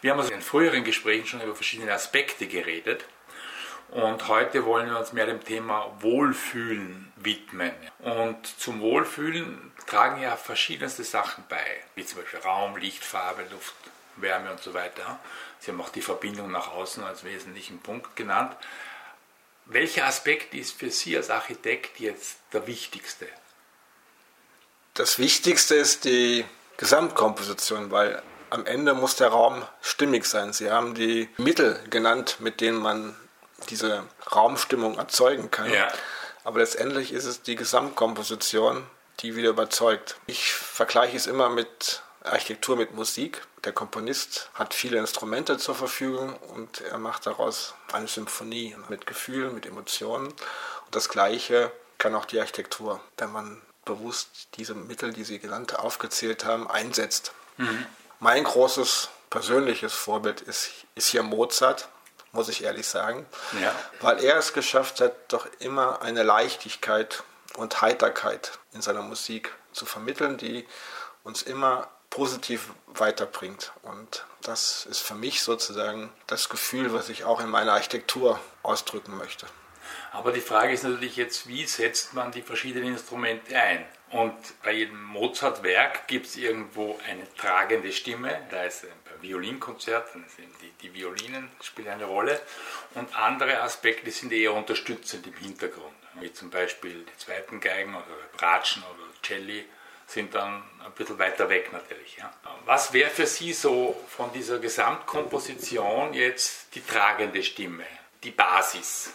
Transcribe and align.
Wir 0.00 0.12
haben 0.12 0.20
also 0.20 0.32
in 0.32 0.42
früheren 0.42 0.84
Gesprächen 0.84 1.26
schon 1.26 1.40
über 1.40 1.54
verschiedene 1.54 1.92
Aspekte 1.92 2.46
geredet. 2.46 3.04
Und 3.90 4.28
heute 4.28 4.66
wollen 4.66 4.90
wir 4.90 4.98
uns 4.98 5.12
mehr 5.12 5.26
dem 5.26 5.42
Thema 5.42 5.90
Wohlfühlen 6.00 7.10
widmen. 7.16 7.72
Und 8.00 8.46
zum 8.46 8.80
Wohlfühlen 8.80 9.72
tragen 9.86 10.20
ja 10.20 10.36
verschiedenste 10.36 11.04
Sachen 11.04 11.44
bei, 11.48 11.64
wie 11.94 12.04
zum 12.04 12.20
Beispiel 12.20 12.40
Raum, 12.40 12.76
Licht, 12.76 13.02
Farbe, 13.02 13.44
Luft, 13.50 13.74
Wärme 14.16 14.50
und 14.50 14.60
so 14.60 14.74
weiter. 14.74 15.18
Sie 15.58 15.70
haben 15.70 15.80
auch 15.80 15.88
die 15.88 16.02
Verbindung 16.02 16.50
nach 16.50 16.68
außen 16.68 17.02
als 17.02 17.24
wesentlichen 17.24 17.80
Punkt 17.80 18.14
genannt. 18.14 18.54
Welcher 19.64 20.06
Aspekt 20.06 20.54
ist 20.54 20.78
für 20.78 20.90
Sie 20.90 21.16
als 21.16 21.30
Architekt 21.30 21.98
jetzt 21.98 22.38
der 22.52 22.66
wichtigste? 22.66 23.26
Das 24.94 25.18
Wichtigste 25.18 25.76
ist 25.76 26.04
die 26.04 26.44
Gesamtkomposition, 26.76 27.90
weil 27.90 28.22
am 28.50 28.66
Ende 28.66 28.94
muss 28.94 29.16
der 29.16 29.28
Raum 29.28 29.64
stimmig 29.80 30.24
sein. 30.24 30.52
Sie 30.52 30.70
haben 30.70 30.94
die 30.94 31.28
Mittel 31.36 31.80
genannt, 31.90 32.36
mit 32.40 32.60
denen 32.60 32.78
man 32.78 33.16
diese 33.70 34.04
Raumstimmung 34.34 34.98
erzeugen 34.98 35.50
kann. 35.50 35.70
Ja. 35.72 35.88
Aber 36.44 36.60
letztendlich 36.60 37.12
ist 37.12 37.24
es 37.24 37.42
die 37.42 37.56
Gesamtkomposition, 37.56 38.86
die 39.20 39.36
wieder 39.36 39.50
überzeugt. 39.50 40.16
Ich 40.26 40.52
vergleiche 40.52 41.16
es 41.16 41.26
immer 41.26 41.48
mit 41.48 42.02
Architektur 42.22 42.76
mit 42.76 42.94
Musik. 42.94 43.42
Der 43.64 43.72
Komponist 43.72 44.50
hat 44.54 44.74
viele 44.74 44.98
Instrumente 44.98 45.58
zur 45.58 45.74
Verfügung 45.74 46.36
und 46.54 46.80
er 46.82 46.98
macht 46.98 47.26
daraus 47.26 47.74
eine 47.92 48.08
Symphonie 48.08 48.76
mit 48.88 49.06
Gefühlen, 49.06 49.54
mit 49.54 49.66
Emotionen. 49.66 50.28
Und 50.28 50.94
das 50.94 51.08
Gleiche 51.08 51.72
kann 51.98 52.14
auch 52.14 52.24
die 52.24 52.38
Architektur, 52.38 53.00
wenn 53.16 53.32
man 53.32 53.60
bewusst 53.84 54.48
diese 54.54 54.74
Mittel, 54.74 55.12
die 55.12 55.24
Sie 55.24 55.38
genannt, 55.38 55.78
aufgezählt 55.78 56.44
haben, 56.44 56.68
einsetzt. 56.70 57.32
Mhm. 57.56 57.86
Mein 58.20 58.44
großes 58.44 59.10
persönliches 59.30 59.92
Vorbild 59.94 60.40
ist, 60.40 60.70
ist 60.94 61.08
hier 61.08 61.22
Mozart, 61.22 61.88
muss 62.32 62.48
ich 62.48 62.64
ehrlich 62.64 62.86
sagen, 62.86 63.26
ja. 63.60 63.74
weil 64.00 64.22
er 64.24 64.36
es 64.36 64.52
geschafft 64.52 65.00
hat, 65.00 65.12
doch 65.28 65.46
immer 65.60 66.02
eine 66.02 66.22
Leichtigkeit 66.22 67.22
und 67.56 67.80
Heiterkeit 67.80 68.58
in 68.72 68.82
seiner 68.82 69.02
Musik 69.02 69.54
zu 69.72 69.86
vermitteln, 69.86 70.36
die 70.36 70.66
uns 71.22 71.42
immer 71.42 71.88
positiv 72.10 72.70
weiterbringt. 72.86 73.72
Und 73.82 74.24
das 74.42 74.86
ist 74.86 75.00
für 75.00 75.14
mich 75.14 75.42
sozusagen 75.42 76.12
das 76.26 76.48
Gefühl, 76.48 76.92
was 76.92 77.08
ich 77.08 77.24
auch 77.24 77.40
in 77.40 77.48
meiner 77.48 77.72
Architektur 77.72 78.40
ausdrücken 78.62 79.16
möchte. 79.16 79.46
Aber 80.12 80.32
die 80.32 80.40
Frage 80.40 80.72
ist 80.72 80.84
natürlich 80.84 81.16
jetzt, 81.16 81.46
wie 81.46 81.66
setzt 81.66 82.14
man 82.14 82.32
die 82.32 82.42
verschiedenen 82.42 82.94
Instrumente 82.94 83.54
ein? 83.56 83.86
Und 84.10 84.34
bei 84.62 84.72
jedem 84.72 85.02
Mozart-Werk 85.04 86.08
gibt 86.08 86.26
es 86.26 86.36
irgendwo 86.36 86.98
eine 87.06 87.26
tragende 87.34 87.92
Stimme, 87.92 88.40
da 88.50 88.62
ist 88.64 88.84
ein 88.84 88.90
Violinkonzert, 89.20 90.14
dann 90.14 90.24
sind 90.34 90.48
die, 90.62 90.70
die 90.80 90.94
Violinen 90.94 91.50
spielen 91.60 91.88
eine 91.88 92.04
Rolle 92.04 92.40
und 92.94 93.14
andere 93.16 93.60
Aspekte 93.60 94.10
sind 94.10 94.32
eher 94.32 94.54
unterstützend 94.54 95.26
im 95.26 95.34
Hintergrund, 95.34 95.94
wie 96.20 96.32
zum 96.32 96.48
Beispiel 96.48 97.04
die 97.04 97.18
zweiten 97.18 97.60
Geigen 97.60 97.94
oder 97.94 98.06
Bratschen 98.36 98.82
oder 98.84 99.02
Celli 99.22 99.66
sind 100.06 100.34
dann 100.34 100.62
ein 100.84 100.92
bisschen 100.92 101.18
weiter 101.18 101.50
weg 101.50 101.70
natürlich. 101.72 102.16
Ja. 102.16 102.32
Was 102.64 102.92
wäre 102.94 103.10
für 103.10 103.26
Sie 103.26 103.52
so 103.52 104.00
von 104.08 104.32
dieser 104.32 104.58
Gesamtkomposition 104.58 106.14
jetzt 106.14 106.74
die 106.74 106.80
tragende 106.80 107.42
Stimme, 107.42 107.84
die 108.22 108.30
Basis? 108.30 109.10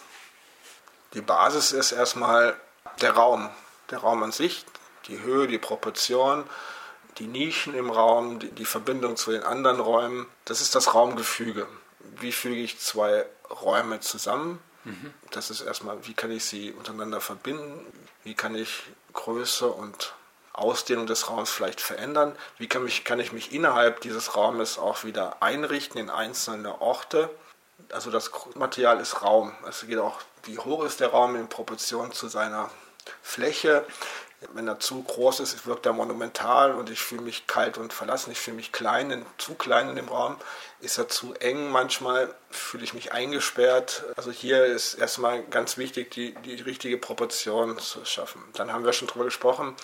Die 1.14 1.20
Basis 1.20 1.72
ist 1.72 1.92
erstmal 1.92 2.56
der 3.00 3.12
Raum, 3.12 3.50
der 3.90 3.98
Raum 3.98 4.22
an 4.22 4.32
sich, 4.32 4.64
die 5.08 5.20
Höhe, 5.20 5.46
die 5.46 5.58
Proportion, 5.58 6.44
die 7.18 7.26
Nischen 7.26 7.74
im 7.74 7.90
Raum, 7.90 8.38
die, 8.38 8.50
die 8.50 8.64
Verbindung 8.64 9.16
zu 9.16 9.30
den 9.30 9.42
anderen 9.42 9.80
Räumen. 9.80 10.26
Das 10.44 10.60
ist 10.60 10.74
das 10.74 10.94
Raumgefüge. 10.94 11.66
Wie 12.20 12.32
füge 12.32 12.60
ich 12.60 12.78
zwei 12.78 13.26
Räume 13.50 14.00
zusammen? 14.00 14.60
Mhm. 14.84 15.14
Das 15.30 15.50
ist 15.50 15.60
erstmal, 15.60 16.06
wie 16.06 16.14
kann 16.14 16.30
ich 16.30 16.44
sie 16.44 16.72
untereinander 16.72 17.20
verbinden? 17.20 17.84
Wie 18.22 18.34
kann 18.34 18.54
ich 18.54 18.82
Größe 19.12 19.68
und 19.68 20.14
Ausdehnung 20.52 21.06
des 21.06 21.28
Raums 21.28 21.50
vielleicht 21.50 21.80
verändern? 21.80 22.36
Wie 22.58 22.68
kann, 22.68 22.84
mich, 22.84 23.04
kann 23.04 23.20
ich 23.20 23.32
mich 23.32 23.52
innerhalb 23.52 24.00
dieses 24.00 24.36
Raumes 24.36 24.78
auch 24.78 25.04
wieder 25.04 25.42
einrichten 25.42 26.00
in 26.00 26.10
einzelne 26.10 26.80
Orte? 26.80 27.30
Also 27.92 28.10
das 28.10 28.30
Material 28.54 29.00
ist 29.00 29.22
Raum. 29.22 29.52
Es 29.68 29.86
geht 29.86 29.98
auch, 29.98 30.20
wie 30.44 30.58
hoch 30.58 30.84
ist 30.84 31.00
der 31.00 31.08
Raum 31.08 31.34
in 31.36 31.48
Proportion 31.48 32.12
zu 32.12 32.28
seiner 32.28 32.70
Fläche. 33.22 33.84
Wenn 34.52 34.68
er 34.68 34.80
zu 34.80 35.02
groß 35.02 35.40
ist, 35.40 35.66
wirkt 35.66 35.86
er 35.86 35.92
monumental 35.92 36.74
und 36.74 36.90
ich 36.90 37.00
fühle 37.00 37.22
mich 37.22 37.46
kalt 37.46 37.78
und 37.78 37.92
verlassen. 37.92 38.30
Ich 38.30 38.40
fühle 38.40 38.56
mich 38.56 38.72
klein, 38.72 39.24
zu 39.38 39.54
klein 39.54 39.88
in 39.88 39.96
dem 39.96 40.08
Raum. 40.08 40.36
Ist 40.80 40.98
er 40.98 41.08
zu 41.08 41.34
eng 41.34 41.70
manchmal, 41.70 42.34
fühle 42.50 42.84
ich 42.84 42.94
mich 42.94 43.12
eingesperrt. 43.12 44.04
Also 44.16 44.30
hier 44.30 44.64
ist 44.64 44.94
erstmal 44.94 45.42
ganz 45.44 45.76
wichtig, 45.78 46.10
die, 46.10 46.34
die 46.44 46.60
richtige 46.62 46.98
Proportion 46.98 47.78
zu 47.78 48.04
schaffen. 48.04 48.42
Dann 48.54 48.72
haben 48.72 48.84
wir 48.84 48.92
schon 48.92 49.08
darüber 49.08 49.24
gesprochen, 49.24 49.74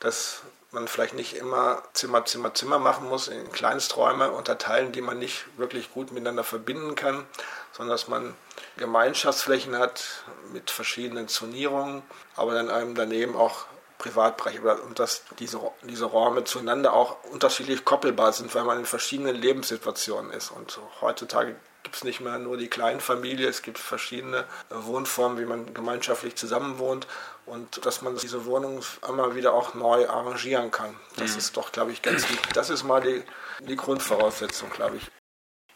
dass 0.00 0.42
man 0.70 0.86
vielleicht 0.86 1.14
nicht 1.14 1.34
immer 1.34 1.82
Zimmer, 1.94 2.24
Zimmer, 2.24 2.54
Zimmer 2.54 2.78
machen 2.78 3.08
muss, 3.08 3.28
in 3.28 3.50
Kleinsträume 3.52 4.30
unterteilen, 4.30 4.92
die 4.92 5.00
man 5.00 5.18
nicht 5.18 5.46
wirklich 5.56 5.92
gut 5.92 6.12
miteinander 6.12 6.44
verbinden 6.44 6.94
kann, 6.94 7.26
sondern 7.72 7.94
dass 7.94 8.08
man 8.08 8.34
Gemeinschaftsflächen 8.76 9.78
hat 9.78 10.24
mit 10.52 10.70
verschiedenen 10.70 11.28
Zonierungen, 11.28 12.02
aber 12.36 12.54
dann 12.54 12.70
einem 12.70 12.94
daneben 12.94 13.36
auch 13.36 13.66
Privatbereich 13.98 14.60
und 14.62 14.98
dass 14.98 15.24
diese, 15.38 15.60
diese 15.82 16.04
Räume 16.06 16.44
zueinander 16.44 16.92
auch 16.92 17.22
unterschiedlich 17.24 17.84
koppelbar 17.84 18.32
sind, 18.32 18.54
weil 18.54 18.64
man 18.64 18.78
in 18.78 18.86
verschiedenen 18.86 19.34
Lebenssituationen 19.34 20.30
ist. 20.32 20.50
Und 20.50 20.78
heutzutage 21.00 21.56
gibt 21.82 21.96
es 21.96 22.04
nicht 22.04 22.20
mehr 22.20 22.38
nur 22.38 22.56
die 22.56 22.68
Kleinfamilie, 22.68 23.48
es 23.48 23.62
gibt 23.62 23.78
verschiedene 23.78 24.44
Wohnformen, 24.70 25.38
wie 25.38 25.46
man 25.46 25.74
gemeinschaftlich 25.74 26.36
zusammenwohnt 26.36 27.06
und 27.46 27.84
dass 27.86 28.02
man 28.02 28.16
diese 28.16 28.44
Wohnung 28.44 28.82
immer 29.08 29.34
wieder 29.34 29.52
auch 29.52 29.74
neu 29.74 30.08
arrangieren 30.08 30.70
kann. 30.70 30.94
Das 31.16 31.32
mhm. 31.32 31.38
ist 31.38 31.56
doch, 31.56 31.72
glaube 31.72 31.92
ich, 31.92 32.02
ganz 32.02 32.28
wichtig. 32.28 32.52
Das 32.52 32.70
ist 32.70 32.84
mal 32.84 33.00
die, 33.00 33.22
die 33.60 33.76
Grundvoraussetzung, 33.76 34.70
glaube 34.70 34.96
ich. 34.96 35.10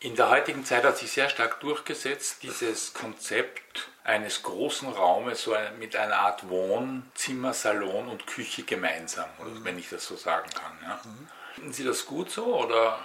In 0.01 0.17
der 0.17 0.31
heutigen 0.31 0.65
Zeit 0.65 0.85
hat 0.85 0.99
sich 0.99 1.13
sehr 1.13 1.29
stark 1.29 1.61
durchgesetzt 1.61 2.43
dieses 2.43 2.93
Konzept 2.93 3.89
eines 4.05 4.43
großen 4.43 4.89
Raumes 4.89 5.43
so 5.43 5.55
mit 5.79 5.95
einer 5.95 6.17
Art 6.17 6.49
Wohnzimmer, 6.49 7.55
Salon 7.55 8.09
und 8.09 8.27
Küche 8.27 8.63
gemeinsam, 8.63 9.27
mhm. 9.39 9.65
wenn 9.65 9.79
ich 9.79 9.91
das 9.91 10.05
so 10.07 10.17
sagen 10.17 10.51
kann. 10.51 10.73
Ja. 10.83 11.01
Mhm. 11.05 11.29
Finden 11.55 11.73
Sie 11.73 11.85
das 11.85 12.07
gut 12.07 12.31
so 12.31 12.45
oder? 12.57 12.99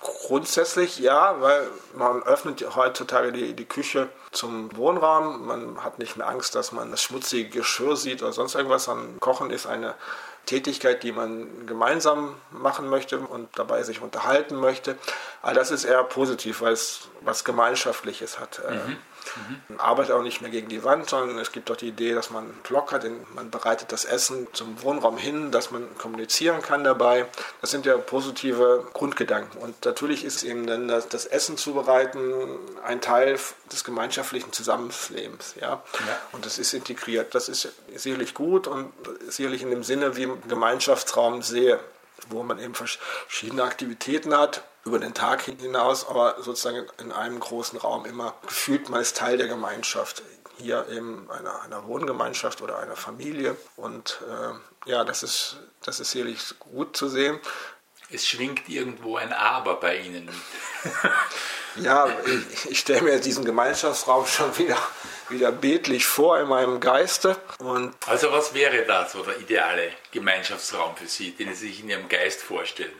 Grundsätzlich 0.00 0.98
ja, 0.98 1.40
weil 1.40 1.68
man 1.94 2.22
öffnet 2.22 2.76
heutzutage 2.76 3.32
die, 3.32 3.54
die 3.54 3.64
Küche 3.64 4.08
zum 4.30 4.76
Wohnraum. 4.76 5.46
Man 5.46 5.82
hat 5.82 5.98
nicht 5.98 6.16
mehr 6.16 6.28
Angst, 6.28 6.54
dass 6.54 6.72
man 6.72 6.90
das 6.90 7.02
schmutzige 7.02 7.48
Geschirr 7.48 7.96
sieht 7.96 8.22
oder 8.22 8.32
sonst 8.32 8.54
irgendwas. 8.54 8.84
Sondern 8.84 9.18
Kochen 9.18 9.50
ist 9.50 9.66
eine 9.66 9.94
Tätigkeit, 10.46 11.02
die 11.02 11.10
man 11.10 11.66
gemeinsam 11.66 12.36
machen 12.50 12.88
möchte 12.88 13.18
und 13.18 13.48
dabei 13.58 13.82
sich 13.82 14.00
unterhalten 14.00 14.56
möchte. 14.56 14.96
Aber 15.42 15.54
das 15.54 15.70
ist 15.70 15.84
eher 15.84 16.04
positiv, 16.04 16.60
weil 16.60 16.74
es 16.74 17.08
was 17.22 17.44
Gemeinschaftliches 17.44 18.38
hat. 18.38 18.60
Mhm. 18.68 18.96
Mhm. 19.68 19.78
Arbeitet 19.78 20.12
auch 20.12 20.22
nicht 20.22 20.40
mehr 20.40 20.50
gegen 20.50 20.68
die 20.68 20.84
Wand, 20.84 21.08
sondern 21.08 21.38
es 21.38 21.52
gibt 21.52 21.70
auch 21.70 21.76
die 21.76 21.88
Idee, 21.88 22.14
dass 22.14 22.30
man 22.30 22.44
einen 22.44 22.60
Block 22.62 22.92
hat, 22.92 23.04
man 23.34 23.50
bereitet 23.50 23.92
das 23.92 24.04
Essen 24.04 24.46
zum 24.52 24.82
Wohnraum 24.82 25.16
hin, 25.16 25.50
dass 25.50 25.70
man 25.70 25.86
kommunizieren 25.98 26.62
kann 26.62 26.84
dabei. 26.84 27.26
Das 27.60 27.70
sind 27.70 27.86
ja 27.86 27.96
positive 27.96 28.86
Grundgedanken. 28.92 29.60
Und 29.60 29.84
natürlich 29.84 30.24
ist 30.24 30.42
eben 30.42 30.66
dann 30.66 30.88
das, 30.88 31.08
das 31.08 31.26
Essen 31.26 31.56
zubereiten 31.56 32.32
ein 32.84 33.00
Teil 33.00 33.38
des 33.72 33.84
gemeinschaftlichen 33.84 34.52
Zusammenlebens. 34.52 35.54
Ja? 35.60 35.68
ja? 35.68 35.82
Und 36.32 36.46
das 36.46 36.58
ist 36.58 36.72
integriert. 36.72 37.34
Das 37.34 37.48
ist 37.48 37.68
sicherlich 37.94 38.34
gut 38.34 38.66
und 38.66 38.92
sicherlich 39.28 39.62
in 39.62 39.70
dem 39.70 39.84
Sinne, 39.84 40.16
wie 40.16 40.24
ich 40.24 40.30
Gemeinschaftsraum 40.48 41.42
sehe 41.42 41.78
wo 42.28 42.42
man 42.42 42.58
eben 42.58 42.74
verschiedene 42.74 43.62
Aktivitäten 43.62 44.36
hat 44.36 44.62
über 44.84 44.98
den 44.98 45.14
Tag 45.14 45.42
hinaus, 45.42 46.08
aber 46.08 46.36
sozusagen 46.40 46.86
in 46.98 47.12
einem 47.12 47.40
großen 47.40 47.78
Raum 47.78 48.06
immer 48.06 48.34
gefühlt, 48.46 48.88
man 48.88 49.00
ist 49.00 49.16
Teil 49.16 49.36
der 49.36 49.48
Gemeinschaft. 49.48 50.22
Hier 50.56 50.88
eben 50.88 51.30
einer, 51.30 51.62
einer 51.62 51.86
Wohngemeinschaft 51.86 52.62
oder 52.62 52.78
einer 52.78 52.96
Familie. 52.96 53.56
Und 53.76 54.20
äh, 54.28 54.90
ja, 54.90 55.04
das 55.04 55.22
ist, 55.22 55.58
das 55.82 56.00
ist 56.00 56.10
sicherlich 56.10 56.58
gut 56.58 56.96
zu 56.96 57.08
sehen. 57.08 57.38
Es 58.10 58.26
schwingt 58.26 58.68
irgendwo 58.68 59.16
ein 59.16 59.32
Aber 59.32 59.78
bei 59.78 59.98
Ihnen 59.98 60.28
ja, 61.76 62.08
ich, 62.52 62.70
ich 62.70 62.78
stelle 62.80 63.02
mir 63.02 63.20
diesen 63.20 63.44
Gemeinschaftsraum 63.44 64.26
schon 64.26 64.56
wieder, 64.58 64.78
wieder 65.30 65.52
bildlich 65.52 66.06
vor 66.06 66.38
in 66.38 66.48
meinem 66.48 66.80
Geiste. 66.80 67.36
Und 67.58 67.94
also 68.06 68.32
was 68.32 68.54
wäre 68.54 68.84
da 68.84 69.08
so 69.08 69.22
der 69.22 69.38
ideale 69.38 69.90
Gemeinschaftsraum 70.12 70.96
für 70.96 71.06
Sie, 71.06 71.32
den 71.32 71.54
Sie 71.54 71.68
sich 71.68 71.80
in 71.82 71.90
Ihrem 71.90 72.08
Geist 72.08 72.42
vorstellen? 72.42 72.92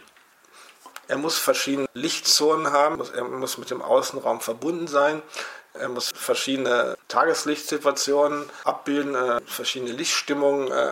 Er 1.09 1.17
muss 1.17 1.39
verschiedene 1.39 1.89
Lichtzonen 1.95 2.71
haben, 2.71 3.03
er 3.15 3.25
muss 3.25 3.59
mit 3.59 3.71
dem 3.71 3.83
Außenraum 3.83 4.41
verbunden 4.41 4.87
sein. 4.87 5.23
Er 5.75 5.89
muss 5.89 6.11
verschiedene 6.15 6.97
Tageslichtsituationen 7.09 8.49
abbilden, 8.65 9.15
äh, 9.15 9.41
verschiedene 9.47 9.93
Lichtstimmungen 9.93 10.71
äh, 10.73 10.91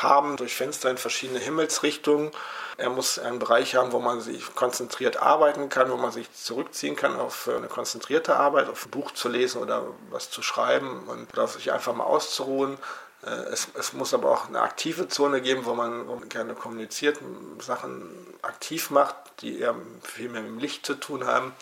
haben, 0.00 0.36
durch 0.36 0.54
Fenster 0.54 0.90
in 0.90 0.96
verschiedene 0.96 1.38
Himmelsrichtungen. 1.38 2.30
Er 2.78 2.88
muss 2.88 3.18
einen 3.18 3.38
Bereich 3.38 3.74
haben, 3.74 3.92
wo 3.92 4.00
man 4.00 4.20
sich 4.20 4.54
konzentriert 4.54 5.18
arbeiten 5.18 5.68
kann, 5.68 5.90
wo 5.90 5.96
man 5.96 6.12
sich 6.12 6.32
zurückziehen 6.32 6.96
kann 6.96 7.20
auf 7.20 7.48
eine 7.48 7.68
konzentrierte 7.68 8.36
Arbeit, 8.36 8.68
auf 8.68 8.86
ein 8.86 8.90
Buch 8.90 9.10
zu 9.10 9.28
lesen 9.28 9.60
oder 9.60 9.86
was 10.10 10.30
zu 10.30 10.42
schreiben 10.42 11.04
und 11.06 11.50
sich 11.50 11.70
einfach 11.70 11.94
mal 11.94 12.04
auszuruhen. 12.04 12.78
Äh, 13.24 13.30
es, 13.52 13.68
es, 13.78 13.92
muss 13.92 14.14
aber 14.14 14.30
auch 14.30 14.48
eine 14.48 14.60
aktive 14.60 15.08
Zone 15.08 15.40
geben, 15.40 15.64
wo 15.64 15.74
man, 15.74 16.08
wo 16.08 16.16
man 16.16 16.28
gerne 16.28 16.54
kommuniziert, 16.54 17.18
Sachen 17.60 18.10
aktiv 18.42 18.90
macht, 18.90 19.16
die 19.40 19.60
eher 19.60 19.74
viel 20.02 20.28
mehr 20.28 20.42
mit 20.42 20.50
dem 20.50 20.58
Licht 20.58 20.84
zu 20.84 20.94
tun 20.94 21.26
haben. 21.26 21.52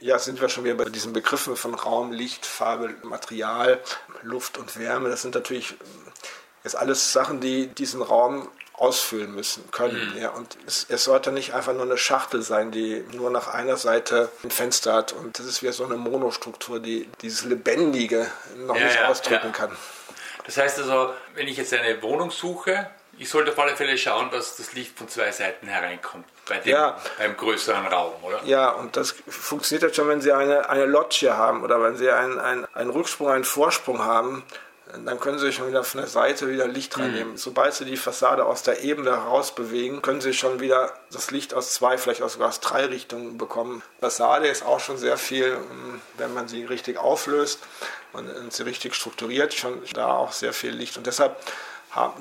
Ja, 0.00 0.18
sind 0.18 0.40
wir 0.40 0.48
schon 0.48 0.64
wieder 0.64 0.74
bei 0.74 0.84
diesen 0.86 1.12
Begriffen 1.12 1.54
von 1.54 1.74
Raum, 1.74 2.10
Licht, 2.10 2.44
Farbe, 2.44 2.94
Material, 3.02 3.78
Luft 4.22 4.58
und 4.58 4.76
Wärme. 4.76 5.08
Das 5.08 5.22
sind 5.22 5.34
natürlich 5.34 5.76
jetzt 6.64 6.76
alles 6.76 7.12
Sachen, 7.12 7.40
die 7.40 7.68
diesen 7.68 8.02
Raum 8.02 8.48
ausfüllen 8.72 9.34
müssen 9.34 9.70
können. 9.70 10.12
Mhm. 10.12 10.18
Ja, 10.18 10.30
und 10.30 10.56
es, 10.66 10.86
es, 10.88 11.04
sollte 11.04 11.32
nicht 11.32 11.52
einfach 11.52 11.74
nur 11.74 11.82
eine 11.82 11.98
Schachtel 11.98 12.42
sein, 12.42 12.70
die 12.70 13.04
nur 13.12 13.30
nach 13.30 13.46
einer 13.48 13.76
Seite 13.76 14.30
ein 14.42 14.50
Fenster 14.50 14.94
hat. 14.94 15.12
Und 15.12 15.38
das 15.38 15.46
ist 15.46 15.62
wie 15.62 15.70
so 15.70 15.84
eine 15.84 15.96
Monostruktur, 15.96 16.80
die 16.80 17.06
dieses 17.20 17.44
Lebendige 17.44 18.30
noch 18.56 18.76
ja, 18.76 18.84
nicht 18.84 18.96
ja, 18.96 19.08
ausdrücken 19.08 19.52
kann. 19.52 19.70
Das 20.50 20.56
heißt 20.56 20.78
also, 20.80 21.14
wenn 21.36 21.46
ich 21.46 21.56
jetzt 21.58 21.72
eine 21.72 22.02
Wohnung 22.02 22.32
suche, 22.32 22.90
ich 23.16 23.30
sollte 23.30 23.52
auf 23.52 23.58
alle 23.60 23.76
Fälle 23.76 23.96
schauen, 23.96 24.32
dass 24.32 24.56
das 24.56 24.72
Licht 24.72 24.98
von 24.98 25.08
zwei 25.08 25.30
Seiten 25.30 25.68
hereinkommt, 25.68 26.24
bei 26.48 26.58
dem, 26.58 26.72
ja. 26.72 26.98
beim 27.18 27.36
größeren 27.36 27.86
Raum, 27.86 28.14
oder? 28.24 28.42
Ja, 28.44 28.70
und 28.70 28.96
das 28.96 29.14
funktioniert 29.28 29.84
jetzt 29.84 29.94
schon, 29.94 30.08
wenn 30.08 30.20
Sie 30.20 30.32
eine, 30.32 30.68
eine 30.68 30.86
Loggia 30.86 31.36
haben 31.36 31.62
oder 31.62 31.80
wenn 31.80 31.96
Sie 31.96 32.10
einen, 32.10 32.40
einen, 32.40 32.66
einen 32.74 32.90
Rücksprung, 32.90 33.28
einen 33.28 33.44
Vorsprung 33.44 34.00
haben, 34.00 34.42
dann 35.04 35.20
können 35.20 35.38
Sie 35.38 35.52
schon 35.52 35.68
wieder 35.68 35.84
von 35.84 36.00
der 36.00 36.08
Seite 36.08 36.48
wieder 36.48 36.66
Licht 36.66 36.96
mhm. 36.96 37.02
reinnehmen. 37.02 37.32
Mhm. 37.32 37.36
Sobald 37.36 37.74
Sie 37.74 37.84
die 37.84 37.96
Fassade 37.96 38.44
aus 38.44 38.62
der 38.62 38.82
Ebene 38.82 39.10
heraus 39.10 39.54
bewegen, 39.54 40.02
können 40.02 40.20
Sie 40.20 40.32
schon 40.32 40.60
wieder 40.60 40.92
das 41.12 41.30
Licht 41.30 41.54
aus 41.54 41.72
zwei, 41.72 41.98
vielleicht 41.98 42.22
auch 42.22 42.28
sogar 42.28 42.48
aus 42.48 42.60
drei 42.60 42.86
Richtungen 42.86 43.38
bekommen. 43.38 43.82
Fassade 44.00 44.48
ist 44.48 44.64
auch 44.64 44.80
schon 44.80 44.98
sehr 44.98 45.16
viel, 45.16 45.58
wenn 46.18 46.32
man 46.34 46.48
sie 46.48 46.64
richtig 46.64 46.98
auflöst 46.98 47.60
und 48.12 48.52
sie 48.52 48.62
richtig 48.64 48.94
strukturiert, 48.94 49.54
schon 49.54 49.82
da 49.94 50.14
auch 50.14 50.32
sehr 50.32 50.52
viel 50.52 50.70
Licht. 50.70 50.96
Und 50.96 51.06
deshalb 51.06 51.36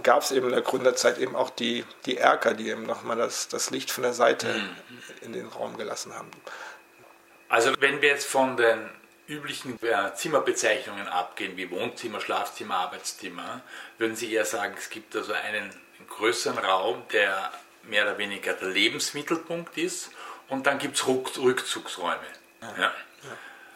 gab 0.04 0.24
es 0.24 0.32
eben 0.32 0.48
in 0.48 0.54
der 0.54 0.62
Gründerzeit 0.62 1.18
eben 1.20 1.36
auch 1.36 1.50
die, 1.50 1.86
die 2.06 2.18
Erker, 2.18 2.54
die 2.54 2.70
eben 2.70 2.84
nochmal 2.84 3.18
das, 3.18 3.48
das 3.48 3.70
Licht 3.70 3.92
von 3.92 4.04
der 4.04 4.14
Seite 4.14 4.48
mhm. 4.48 4.78
in 5.22 5.34
den 5.34 5.48
Raum 5.48 5.78
gelassen 5.78 6.16
haben. 6.16 6.30
Also 7.50 7.74
wenn 7.80 8.02
wir 8.02 8.10
jetzt 8.10 8.28
von 8.28 8.58
den 8.58 8.90
üblichen 9.30 9.80
äh, 9.84 10.14
Zimmerbezeichnungen 10.16 11.08
abgehen, 11.08 11.56
wie 11.56 11.70
Wohnzimmer, 11.72 12.20
Schlafzimmer, 12.20 12.76
Arbeitszimmer, 12.76 13.62
würden 13.98 14.16
Sie 14.16 14.34
eher 14.34 14.46
sagen, 14.46 14.76
es 14.78 14.90
gibt 14.90 15.16
also 15.16 15.34
einen, 15.34 15.74
größeren 16.08 16.58
Raum, 16.58 17.04
der 17.12 17.52
mehr 17.84 18.04
oder 18.04 18.18
weniger 18.18 18.54
der 18.54 18.70
Lebensmittelpunkt 18.70 19.78
ist 19.78 20.12
und 20.48 20.66
dann 20.66 20.80
gibt 20.80 20.96
es 20.96 21.06
Rückzugsräume. 21.08 22.18
Ja. 22.62 22.82
Ja. 22.82 22.94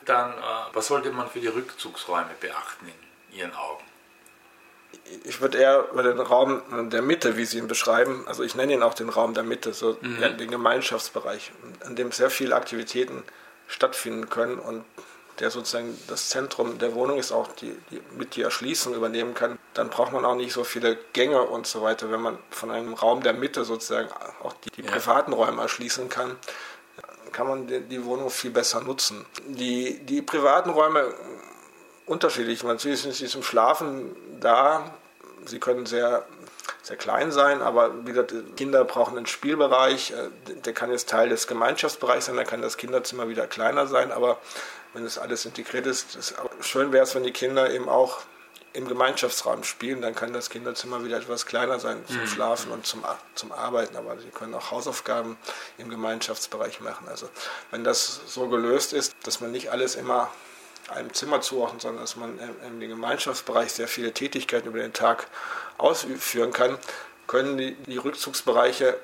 Dann, 0.05 0.31
äh, 0.31 0.41
was 0.73 0.87
sollte 0.87 1.11
man 1.11 1.29
für 1.29 1.39
die 1.39 1.47
Rückzugsräume 1.47 2.31
beachten 2.39 2.87
in 2.87 3.37
Ihren 3.37 3.53
Augen? 3.53 3.83
ich 5.23 5.41
würde 5.41 5.57
eher 5.57 5.89
über 5.91 6.03
den 6.03 6.19
Raum 6.19 6.89
der 6.89 7.01
Mitte, 7.01 7.37
wie 7.37 7.45
Sie 7.45 7.57
ihn 7.57 7.67
beschreiben, 7.67 8.25
also 8.27 8.43
ich 8.43 8.55
nenne 8.55 8.73
ihn 8.73 8.83
auch 8.83 8.93
den 8.93 9.09
Raum 9.09 9.33
der 9.33 9.43
Mitte, 9.43 9.73
so 9.73 9.97
mhm. 10.01 10.37
den 10.37 10.49
Gemeinschaftsbereich, 10.49 11.51
an 11.85 11.95
dem 11.95 12.11
sehr 12.11 12.29
viele 12.29 12.55
Aktivitäten 12.55 13.23
stattfinden 13.67 14.29
können 14.29 14.59
und 14.59 14.85
der 15.39 15.49
sozusagen 15.49 15.97
das 16.07 16.29
Zentrum 16.29 16.77
der 16.77 16.93
Wohnung 16.93 17.17
ist, 17.17 17.31
auch 17.31 17.47
die, 17.53 17.75
die 17.91 18.01
mit 18.17 18.35
die 18.35 18.41
Erschließung 18.41 18.93
übernehmen 18.93 19.33
kann, 19.33 19.57
dann 19.73 19.89
braucht 19.89 20.11
man 20.13 20.25
auch 20.25 20.35
nicht 20.35 20.53
so 20.53 20.63
viele 20.63 20.97
Gänge 21.13 21.41
und 21.41 21.65
so 21.65 21.81
weiter. 21.81 22.11
Wenn 22.11 22.21
man 22.21 22.37
von 22.51 22.71
einem 22.71 22.93
Raum 22.93 23.23
der 23.23 23.33
Mitte 23.33 23.65
sozusagen 23.65 24.09
auch 24.43 24.53
die, 24.53 24.69
die 24.71 24.83
ja. 24.83 24.91
privaten 24.91 25.33
Räume 25.33 25.61
erschließen 25.61 26.09
kann, 26.09 26.35
kann 27.31 27.47
man 27.47 27.67
die, 27.67 27.81
die 27.81 28.05
Wohnung 28.05 28.29
viel 28.29 28.51
besser 28.51 28.81
nutzen. 28.81 29.25
Die, 29.47 29.99
die 30.05 30.21
privaten 30.21 30.69
Räume 30.69 31.13
unterschiedlich. 32.05 32.63
Man 32.63 32.77
sieht 32.77 32.97
sie 32.97 33.27
zum 33.27 33.43
Schlafen 33.43 34.15
da. 34.39 34.93
Sie 35.45 35.59
können 35.59 35.85
sehr, 35.85 36.25
sehr 36.83 36.95
klein 36.95 37.31
sein, 37.31 37.61
aber 37.61 38.05
wie 38.05 38.13
gesagt, 38.13 38.33
Kinder 38.55 38.85
brauchen 38.85 39.17
einen 39.17 39.25
Spielbereich. 39.25 40.11
Äh, 40.11 40.29
der 40.61 40.73
kann 40.73 40.91
jetzt 40.91 41.09
Teil 41.09 41.29
des 41.29 41.47
Gemeinschaftsbereichs 41.47 42.27
sein, 42.27 42.37
da 42.37 42.43
kann 42.45 42.61
das 42.61 42.77
Kinderzimmer 42.77 43.27
wieder 43.27 43.47
kleiner 43.47 43.87
sein, 43.87 44.11
aber 44.11 44.37
wenn 44.93 45.03
das 45.03 45.17
alles 45.17 45.45
integriert 45.45 45.85
ist, 45.87 46.15
ist 46.15 46.35
schön 46.61 46.91
wäre 46.91 47.03
es, 47.03 47.15
wenn 47.15 47.23
die 47.23 47.31
Kinder 47.31 47.71
eben 47.71 47.89
auch 47.89 48.21
im 48.73 48.87
Gemeinschaftsraum 48.87 49.63
spielen, 49.63 50.01
dann 50.01 50.15
kann 50.15 50.33
das 50.33 50.49
Kinderzimmer 50.49 51.03
wieder 51.05 51.17
etwas 51.17 51.45
kleiner 51.45 51.79
sein 51.79 52.03
zum 52.07 52.21
mhm. 52.21 52.27
Schlafen 52.27 52.71
und 52.71 52.85
zum, 52.87 53.03
zum 53.35 53.51
Arbeiten, 53.51 53.95
aber 53.95 54.17
sie 54.17 54.29
können 54.29 54.55
auch 54.55 54.71
Hausaufgaben 54.71 55.37
im 55.77 55.89
Gemeinschaftsbereich 55.89 56.81
machen. 56.81 57.07
Also 57.07 57.29
wenn 57.69 57.83
das 57.83 58.21
so 58.25 58.49
gelöst 58.49 58.93
ist, 58.93 59.15
dass 59.23 59.41
man 59.41 59.51
nicht 59.51 59.71
alles 59.71 59.95
immer 59.95 60.31
einem 60.89 61.13
Zimmer 61.13 61.41
zuordnen, 61.41 61.79
sondern 61.79 62.03
dass 62.03 62.15
man 62.15 62.39
im 62.67 62.79
Gemeinschaftsbereich 62.79 63.71
sehr 63.71 63.87
viele 63.87 64.11
Tätigkeiten 64.11 64.67
über 64.67 64.79
den 64.79 64.93
Tag 64.93 65.27
ausführen 65.77 66.51
kann, 66.51 66.77
können 67.27 67.57
die, 67.57 67.75
die 67.75 67.97
Rückzugsbereiche, 67.97 68.97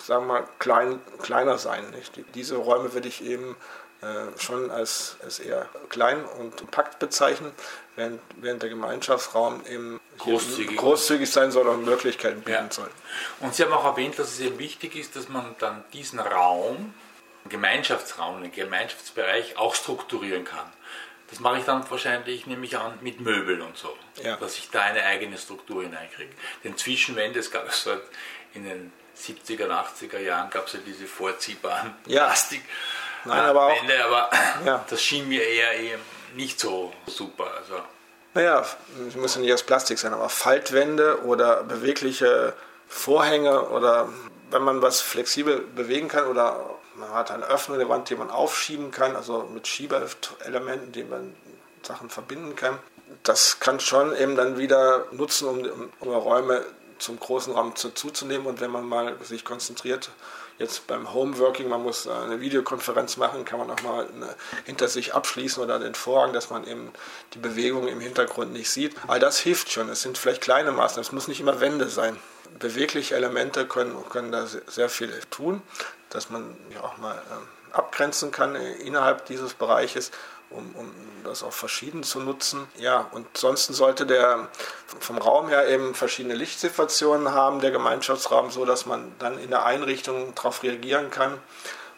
sagen 0.00 0.26
wir 0.26 0.40
mal, 0.40 0.44
klein, 0.58 1.00
kleiner 1.20 1.58
sein. 1.58 1.90
Nicht? 1.90 2.12
Diese 2.34 2.56
Räume 2.56 2.94
würde 2.94 3.08
ich 3.08 3.22
eben 3.22 3.56
schon 4.38 4.70
als, 4.70 5.16
als 5.22 5.38
eher 5.38 5.68
klein 5.88 6.24
und 6.24 6.56
kompakt 6.56 6.98
bezeichnen, 6.98 7.52
während, 7.94 8.20
während 8.36 8.62
der 8.62 8.70
Gemeinschaftsraum 8.70 9.64
eben 9.66 10.00
großzügig, 10.18 10.76
großzügig 10.76 11.30
sein 11.30 11.52
soll 11.52 11.68
und 11.68 11.84
Möglichkeiten 11.84 12.40
bieten 12.42 12.66
ja. 12.66 12.72
soll. 12.72 12.90
Und 13.40 13.54
Sie 13.54 13.62
haben 13.62 13.72
auch 13.72 13.84
erwähnt, 13.84 14.18
dass 14.18 14.32
es 14.32 14.40
eben 14.40 14.58
wichtig 14.58 14.96
ist, 14.96 15.14
dass 15.14 15.28
man 15.28 15.54
dann 15.58 15.84
diesen 15.92 16.18
Raum, 16.18 16.94
Gemeinschaftsraum, 17.48 18.42
den 18.42 18.52
Gemeinschaftsbereich 18.52 19.56
auch 19.56 19.74
strukturieren 19.74 20.44
kann. 20.44 20.66
Das 21.30 21.40
mache 21.40 21.58
ich 21.58 21.64
dann 21.64 21.88
wahrscheinlich, 21.90 22.46
nehme 22.46 22.66
ich 22.66 22.76
an, 22.76 22.98
mit 23.00 23.20
Möbeln 23.20 23.62
und 23.62 23.76
so, 23.78 23.96
ja. 24.22 24.36
dass 24.36 24.58
ich 24.58 24.70
da 24.70 24.82
eine 24.82 25.02
eigene 25.04 25.38
Struktur 25.38 25.82
hineinkriege. 25.82 26.30
Denn 26.62 26.76
Zwischenwände, 26.76 27.38
es 27.38 27.50
gab 27.50 27.68
es 27.68 27.86
halt 27.86 28.02
in 28.52 28.64
den 28.64 28.92
70er, 29.16 29.68
80er 29.68 30.18
Jahren 30.18 30.50
gab 30.50 30.66
es 30.66 30.74
ja 30.74 30.80
diese 30.84 31.06
vorziehbaren 31.06 31.94
ja. 32.06 32.26
Plastik. 32.26 32.62
Nein, 33.24 33.40
aber 33.40 33.66
auch, 33.66 33.80
Wände, 33.80 34.04
aber 34.04 34.30
ja. 34.64 34.84
das 34.88 35.02
schien 35.02 35.28
mir 35.28 35.42
eher, 35.42 35.72
eher 35.72 35.98
nicht 36.34 36.58
so 36.58 36.92
super. 37.06 37.46
Also. 37.58 37.82
Naja, 38.34 38.64
es 39.08 39.14
müssen 39.14 39.42
nicht 39.42 39.52
aus 39.52 39.62
Plastik 39.62 39.98
sein, 39.98 40.14
aber 40.14 40.28
Faltwände 40.28 41.22
oder 41.24 41.62
bewegliche 41.64 42.54
Vorhänge 42.88 43.68
oder 43.68 44.08
wenn 44.50 44.62
man 44.62 44.82
was 44.82 45.00
flexibel 45.00 45.60
bewegen 45.60 46.08
kann 46.08 46.26
oder 46.26 46.78
man 46.94 47.10
hat 47.14 47.30
eine 47.30 47.44
Öffnung 47.44 47.78
der 47.78 47.88
Wand, 47.88 48.10
die 48.10 48.16
man 48.16 48.30
aufschieben 48.30 48.90
kann, 48.90 49.16
also 49.16 49.48
mit 49.52 49.66
Schieberelementen, 49.66 50.92
die 50.92 51.04
man 51.04 51.34
Sachen 51.82 52.10
verbinden 52.10 52.54
kann. 52.54 52.78
Das 53.22 53.60
kann 53.60 53.80
schon 53.80 54.16
eben 54.16 54.36
dann 54.36 54.58
wieder 54.58 55.06
nutzen, 55.10 55.48
um, 55.48 55.90
um 56.00 56.08
Räume 56.10 56.64
zum 57.02 57.18
großen 57.18 57.54
Raum 57.54 57.74
zuzunehmen. 57.76 58.46
Und 58.46 58.60
wenn 58.60 58.70
man 58.70 58.86
mal 58.86 59.16
sich 59.22 59.44
konzentriert, 59.44 60.10
jetzt 60.58 60.86
beim 60.86 61.12
Homeworking, 61.12 61.68
man 61.68 61.82
muss 61.82 62.06
eine 62.06 62.40
Videokonferenz 62.40 63.16
machen, 63.16 63.44
kann 63.44 63.58
man 63.58 63.70
auch 63.70 63.82
mal 63.82 64.06
eine, 64.14 64.34
hinter 64.64 64.88
sich 64.88 65.14
abschließen 65.14 65.62
oder 65.62 65.78
den 65.78 65.94
Vorhang, 65.94 66.32
dass 66.32 66.50
man 66.50 66.66
eben 66.66 66.92
die 67.34 67.38
Bewegung 67.38 67.88
im 67.88 68.00
Hintergrund 68.00 68.52
nicht 68.52 68.70
sieht. 68.70 68.94
All 69.08 69.20
das 69.20 69.38
hilft 69.38 69.70
schon. 69.70 69.88
Es 69.88 70.02
sind 70.02 70.18
vielleicht 70.18 70.40
kleine 70.40 70.72
Maßnahmen, 70.72 71.06
es 71.06 71.12
muss 71.12 71.28
nicht 71.28 71.40
immer 71.40 71.60
Wände 71.60 71.88
sein. 71.88 72.16
Bewegliche 72.58 73.16
Elemente 73.16 73.66
können, 73.66 73.96
können 74.10 74.30
da 74.30 74.46
sehr 74.46 74.88
viel 74.88 75.10
tun 75.30 75.62
dass 76.12 76.30
man 76.30 76.56
ja 76.72 76.82
auch 76.82 76.98
mal 76.98 77.14
äh, 77.14 77.74
abgrenzen 77.74 78.30
kann 78.30 78.54
innerhalb 78.54 79.26
dieses 79.26 79.54
Bereiches, 79.54 80.10
um, 80.54 80.74
um 80.74 80.90
das 81.24 81.42
auch 81.42 81.52
verschieden 81.52 82.02
zu 82.02 82.20
nutzen. 82.20 82.66
Ja, 82.78 83.08
und 83.12 83.26
ansonsten 83.34 83.74
sollte 83.74 84.06
der 84.06 84.48
vom 85.00 85.18
Raum 85.18 85.48
her 85.48 85.68
eben 85.68 85.94
verschiedene 85.94 86.34
Lichtsituationen 86.34 87.32
haben, 87.32 87.60
der 87.60 87.70
Gemeinschaftsraum, 87.70 88.50
so 88.50 88.64
dass 88.64 88.86
man 88.86 89.12
dann 89.18 89.38
in 89.38 89.50
der 89.50 89.64
Einrichtung 89.64 90.34
darauf 90.34 90.62
reagieren 90.62 91.10
kann 91.10 91.38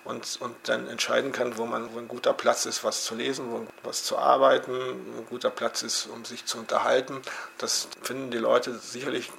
und, 0.05 0.39
und 0.41 0.55
dann 0.65 0.89
entscheiden 0.89 1.33
kann, 1.33 1.57
wo 1.57 1.65
man 1.65 1.93
wo 1.95 1.99
ein 1.99 2.09
guter 2.09 2.33
Platz 2.33 2.67
ist, 2.67 2.85
was 2.85 3.05
zu 3.05 3.15
lesen, 3.15 3.51
wo 3.51 3.67
was 3.83 4.05
zu 4.05 4.19
arbeiten, 4.19 4.73
ein 4.73 5.27
guter 5.29 5.51
Platz 5.51 5.83
ist, 5.83 6.07
um 6.07 6.25
sich 6.25 6.45
zu 6.45 6.59
unterhalten. 6.59 7.23
Das 7.59 7.89
finden 8.03 8.31
die 8.31 8.39
Leute 8.39 8.79
sicherlich 8.79 9.33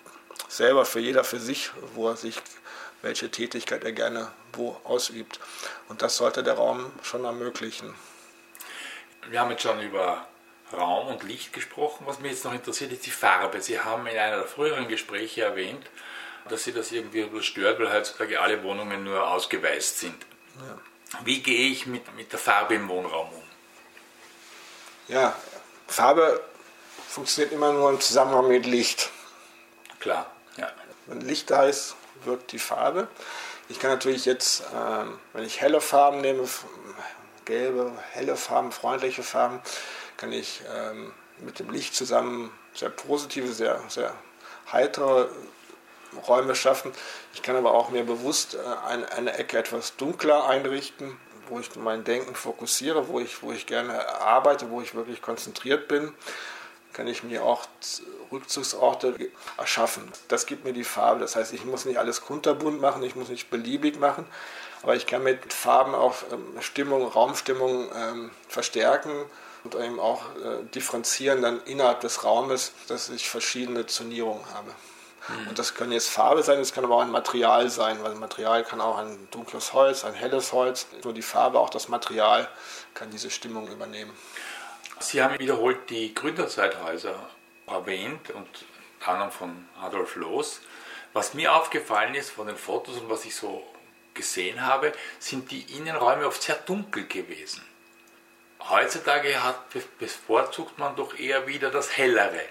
selber 0.50 0.86
für 0.86 1.00
jeder 1.00 1.24
für 1.24 1.40
sich, 1.40 1.72
wo 1.94 2.10
er 2.10 2.18
sich 2.18 2.42
welche 3.02 3.30
Tätigkeit 3.30 3.84
er 3.84 3.92
gerne 3.92 4.32
wo 4.54 4.76
ausübt. 4.84 5.40
Und 5.90 6.02
das 6.02 6.18
sollte 6.18 6.44
der 6.44 6.56
Raum 6.56 6.92
schon 7.04 7.24
ermöglichen. 7.24 7.94
Wir 9.30 9.40
haben 9.40 9.52
jetzt 9.52 9.64
schon 9.64 9.82
über 9.82 10.28
Raum 10.74 11.08
und 11.08 11.24
Licht 11.24 11.54
gesprochen. 11.54 12.06
Was 12.08 12.20
mich 12.20 12.32
jetzt 12.32 12.46
noch 12.46 12.54
interessiert, 12.54 12.92
ist 12.92 13.06
die 13.06 13.12
Farbe. 13.12 13.62
Sie 13.62 13.80
haben 13.80 14.06
in 14.08 14.18
einer 14.18 14.38
der 14.38 14.48
früheren 14.48 14.88
Gespräche 14.88 15.44
erwähnt, 15.44 15.86
dass 16.50 16.64
sie 16.64 16.74
das 16.74 16.92
irgendwie 16.92 17.28
stört, 17.42 17.80
weil 17.80 17.92
heutzutage 17.92 18.40
alle 18.40 18.64
Wohnungen 18.64 19.04
nur 19.04 19.28
ausgeweißt 19.28 20.00
sind. 20.00 20.26
Ja. 20.60 20.80
Wie 21.24 21.42
gehe 21.42 21.70
ich 21.70 21.86
mit, 21.86 22.14
mit 22.16 22.32
der 22.32 22.40
Farbe 22.40 22.76
im 22.76 22.88
Wohnraum 22.90 23.30
um? 23.30 23.44
Ja, 25.08 25.36
Farbe 25.88 26.42
funktioniert 27.08 27.54
immer 27.54 27.72
nur 27.72 27.90
im 27.92 28.02
Zusammenhang 28.02 28.48
mit 28.48 28.66
Licht. 28.66 29.12
Klar, 30.00 30.30
ja. 30.58 30.72
Wenn 31.06 31.22
Licht 31.22 31.52
da 31.52 31.66
ist, 31.66 31.96
wirkt 32.24 32.52
die 32.52 32.60
Farbe. 32.60 33.08
Ich 33.70 33.80
kann 33.80 33.92
natürlich 33.92 34.26
jetzt, 34.26 34.64
ähm, 34.76 35.20
wenn 35.34 35.44
ich 35.44 35.62
helle 35.62 35.82
Farben 35.82 36.22
nehme, 36.22 36.48
gelbe, 37.46 37.92
helle 38.12 38.36
Farben, 38.36 38.72
freundliche 38.72 39.24
Farben, 39.24 39.62
kann 40.18 40.32
ich 40.32 40.62
ähm, 40.74 41.14
mit 41.40 41.60
dem 41.60 41.70
Licht 41.70 41.96
zusammen 41.96 42.52
sehr 42.74 42.90
positive, 42.90 43.52
sehr, 43.54 43.82
sehr 43.88 44.14
heitere 44.72 45.30
Räume 46.28 46.56
schaffen. 46.56 46.92
Ich 47.34 47.42
kann 47.42 47.56
aber 47.56 47.74
auch 47.74 47.90
mir 47.90 48.04
bewusst 48.04 48.56
äh, 48.56 48.88
eine, 48.88 49.12
eine 49.12 49.38
Ecke 49.38 49.58
etwas 49.58 49.96
dunkler 49.96 50.48
einrichten, 50.48 51.18
wo 51.48 51.60
ich 51.60 51.76
mein 51.76 52.04
Denken 52.04 52.36
fokussiere, 52.36 53.08
wo 53.08 53.20
ich, 53.20 53.42
wo 53.44 53.52
ich 53.52 53.68
gerne 53.68 54.20
arbeite, 54.20 54.70
wo 54.70 54.82
ich 54.82 54.96
wirklich 54.96 55.22
konzentriert 55.22 55.88
bin, 55.88 56.14
kann 56.94 57.08
ich 57.08 57.24
mir 57.24 57.44
auch 57.44 57.68
Rückzugsorte 58.32 59.16
erschaffen. 59.58 60.12
Das 60.30 60.46
gibt 60.46 60.64
mir 60.64 60.74
die 60.74 60.86
Farbe. 60.86 61.20
Das 61.20 61.36
heißt, 61.36 61.54
ich 61.54 61.66
muss 61.66 61.86
nicht 61.86 62.00
alles 62.00 62.22
kunterbunt 62.22 62.80
machen, 62.80 63.04
ich 63.04 63.16
muss 63.16 63.28
nicht 63.28 63.50
beliebig 63.50 64.00
machen, 64.00 64.26
aber 64.86 64.96
ich 64.96 65.08
kann 65.08 65.24
mit 65.24 65.52
Farben 65.52 65.96
auch 65.96 66.14
ähm, 66.32 66.62
Stimmung, 66.62 67.08
Raumstimmung 67.08 67.90
ähm, 67.96 68.30
verstärken 68.48 69.26
und 69.64 69.74
eben 69.74 70.00
auch 70.00 70.22
äh, 70.36 70.64
differenzieren 70.76 71.42
dann 71.42 71.60
innerhalb 71.64 72.02
des 72.02 72.24
Raumes, 72.24 72.72
dass 72.88 73.10
ich 73.10 73.28
verschiedene 73.28 73.88
Zonierungen 73.88 74.46
habe. 74.54 74.70
Mhm. 75.28 75.48
Und 75.48 75.58
das 75.58 75.74
kann 75.74 75.92
jetzt 75.92 76.12
Farbe 76.12 76.44
sein, 76.44 76.60
das 76.60 76.72
kann 76.72 76.84
aber 76.84 76.98
auch 76.98 77.02
ein 77.02 77.10
Material 77.10 77.68
sein, 77.72 77.98
weil 78.04 78.14
Material 78.14 78.64
kann 78.64 78.80
auch 78.80 79.00
ein 79.00 79.28
dunkles 79.32 79.74
Holz, 79.74 80.06
ein 80.06 80.14
helles 80.14 80.54
Holz. 80.54 80.86
Nur 81.04 81.14
die 81.14 81.24
Farbe, 81.24 81.60
auch 81.60 81.72
das 81.72 81.88
Material 81.88 82.48
kann 82.94 83.10
diese 83.10 83.32
Stimmung 83.32 83.68
übernehmen. 83.68 84.14
Sie 85.00 85.24
haben 85.24 85.40
wiederholt 85.40 85.90
die 85.90 86.14
Gründerzeithäuser 86.14 87.16
erwähnt 87.66 88.30
und 88.30 88.48
anderem 89.04 89.32
von 89.32 89.68
Adolf 89.82 90.16
Loos. 90.16 90.62
Was 91.14 91.34
mir 91.34 91.56
aufgefallen 91.56 92.14
ist 92.14 92.30
von 92.30 92.46
den 92.46 92.56
Fotos 92.56 92.98
und 92.98 93.10
was 93.10 93.26
ich 93.26 93.36
so 93.36 93.64
gesehen 94.16 94.66
habe, 94.66 94.94
sind 95.20 95.52
die 95.52 95.62
Innenräume 95.78 96.26
oft 96.26 96.42
sehr 96.42 96.56
dunkel 96.56 97.06
gewesen. 97.06 97.64
Heutzutage 98.70 99.44
hat, 99.44 99.60
bevorzugt 100.00 100.80
man 100.80 100.96
doch 100.96 101.20
eher 101.20 101.46
wieder 101.46 101.70
das 101.70 101.96
Hellere. 101.96 102.42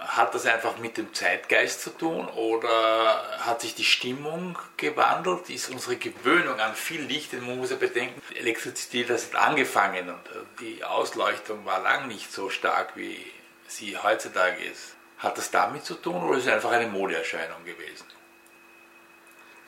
Hat 0.00 0.34
das 0.34 0.46
einfach 0.46 0.78
mit 0.78 0.96
dem 0.96 1.12
Zeitgeist 1.14 1.82
zu 1.82 1.90
tun 1.90 2.26
oder 2.28 3.22
hat 3.40 3.60
sich 3.60 3.74
die 3.74 3.84
Stimmung 3.84 4.58
gewandelt? 4.76 5.50
Ist 5.50 5.68
unsere 5.70 5.96
Gewöhnung 5.96 6.58
an 6.58 6.74
viel 6.74 7.02
Licht, 7.02 7.32
denn 7.32 7.46
man 7.46 7.58
muss 7.58 7.70
ja 7.70 7.76
bedenken, 7.76 8.20
Elektrizität 8.34 9.10
hat 9.10 9.34
angefangen 9.36 10.08
und 10.08 10.20
die 10.60 10.82
Ausleuchtung 10.82 11.64
war 11.66 11.82
lang 11.82 12.08
nicht 12.08 12.32
so 12.32 12.48
stark, 12.48 12.96
wie 12.96 13.24
sie 13.66 13.96
heutzutage 13.98 14.64
ist. 14.64 14.96
Hat 15.18 15.36
das 15.36 15.50
damit 15.50 15.84
zu 15.84 15.94
tun 15.94 16.22
oder 16.22 16.38
ist 16.38 16.46
es 16.46 16.52
einfach 16.52 16.70
eine 16.70 16.86
Modeerscheinung 16.86 17.64
gewesen? 17.64 18.06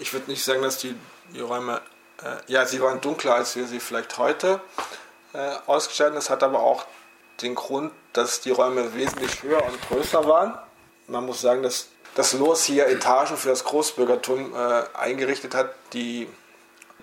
Ich 0.01 0.15
würde 0.15 0.31
nicht 0.31 0.43
sagen, 0.43 0.63
dass 0.63 0.79
die, 0.79 0.97
die 1.35 1.41
Räume, 1.41 1.83
äh, 2.23 2.37
ja, 2.47 2.65
sie 2.65 2.81
waren 2.81 3.03
dunkler, 3.03 3.35
als 3.35 3.55
wir 3.55 3.67
sie 3.67 3.81
vielleicht 3.81 4.17
heute 4.17 4.61
äh, 5.35 5.53
ausgestalten. 5.67 6.15
Das 6.15 6.31
hat 6.31 6.43
aber 6.43 6.61
auch 6.61 6.87
den 7.43 7.55
Grund, 7.55 7.93
dass 8.15 8.41
die 8.41 8.51
Räume 8.51 8.95
wesentlich 8.95 9.43
höher 9.43 9.63
und 9.63 9.81
größer 9.89 10.27
waren. 10.27 10.59
Man 11.07 11.27
muss 11.27 11.43
sagen, 11.43 11.63
dass 11.63 11.89
das 12.15 12.33
Los 12.33 12.65
hier 12.65 12.87
Etagen 12.87 13.37
für 13.37 13.51
das 13.51 13.63
Großbürgertum 13.65 14.55
äh, 14.55 14.85
eingerichtet 14.95 15.55
hat, 15.55 15.75
die 15.93 16.29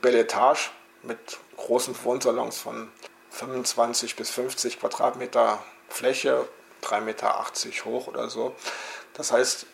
Belle 0.01 0.21
Etage 0.21 0.71
mit 1.03 1.19
großen 1.55 1.95
Wohnsalons 2.03 2.57
von 2.57 2.91
25 3.29 4.15
bis 4.15 4.31
50 4.31 4.79
Quadratmeter 4.79 5.63
Fläche, 5.87 6.47
3,80 6.83 7.01
Meter 7.01 7.45
hoch 7.85 8.07
oder 8.07 8.29
so. 8.29 8.55
Das 9.13 9.31
heißt, 9.31 9.67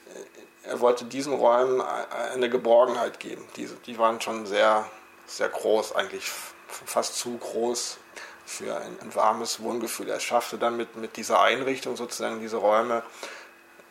er 0.63 0.79
wollte 0.79 1.05
diesen 1.05 1.33
Räumen 1.33 1.81
eine 1.81 2.49
Geborgenheit 2.49 3.19
geben. 3.19 3.45
Die, 3.55 3.67
die 3.85 3.97
waren 3.97 4.21
schon 4.21 4.45
sehr, 4.45 4.85
sehr 5.27 5.49
groß, 5.49 5.95
eigentlich 5.95 6.31
fast 6.67 7.17
zu 7.17 7.37
groß 7.37 7.97
für 8.45 8.75
ein, 8.75 8.97
ein, 9.01 9.15
warmes 9.15 9.61
Wohngefühl. 9.61 10.09
Er 10.09 10.19
schaffte 10.19 10.57
dann 10.57 10.77
mit, 10.77 10.95
mit 10.95 11.17
dieser 11.17 11.41
Einrichtung 11.41 11.95
sozusagen 11.95 12.39
diese 12.39 12.57
Räume 12.57 13.03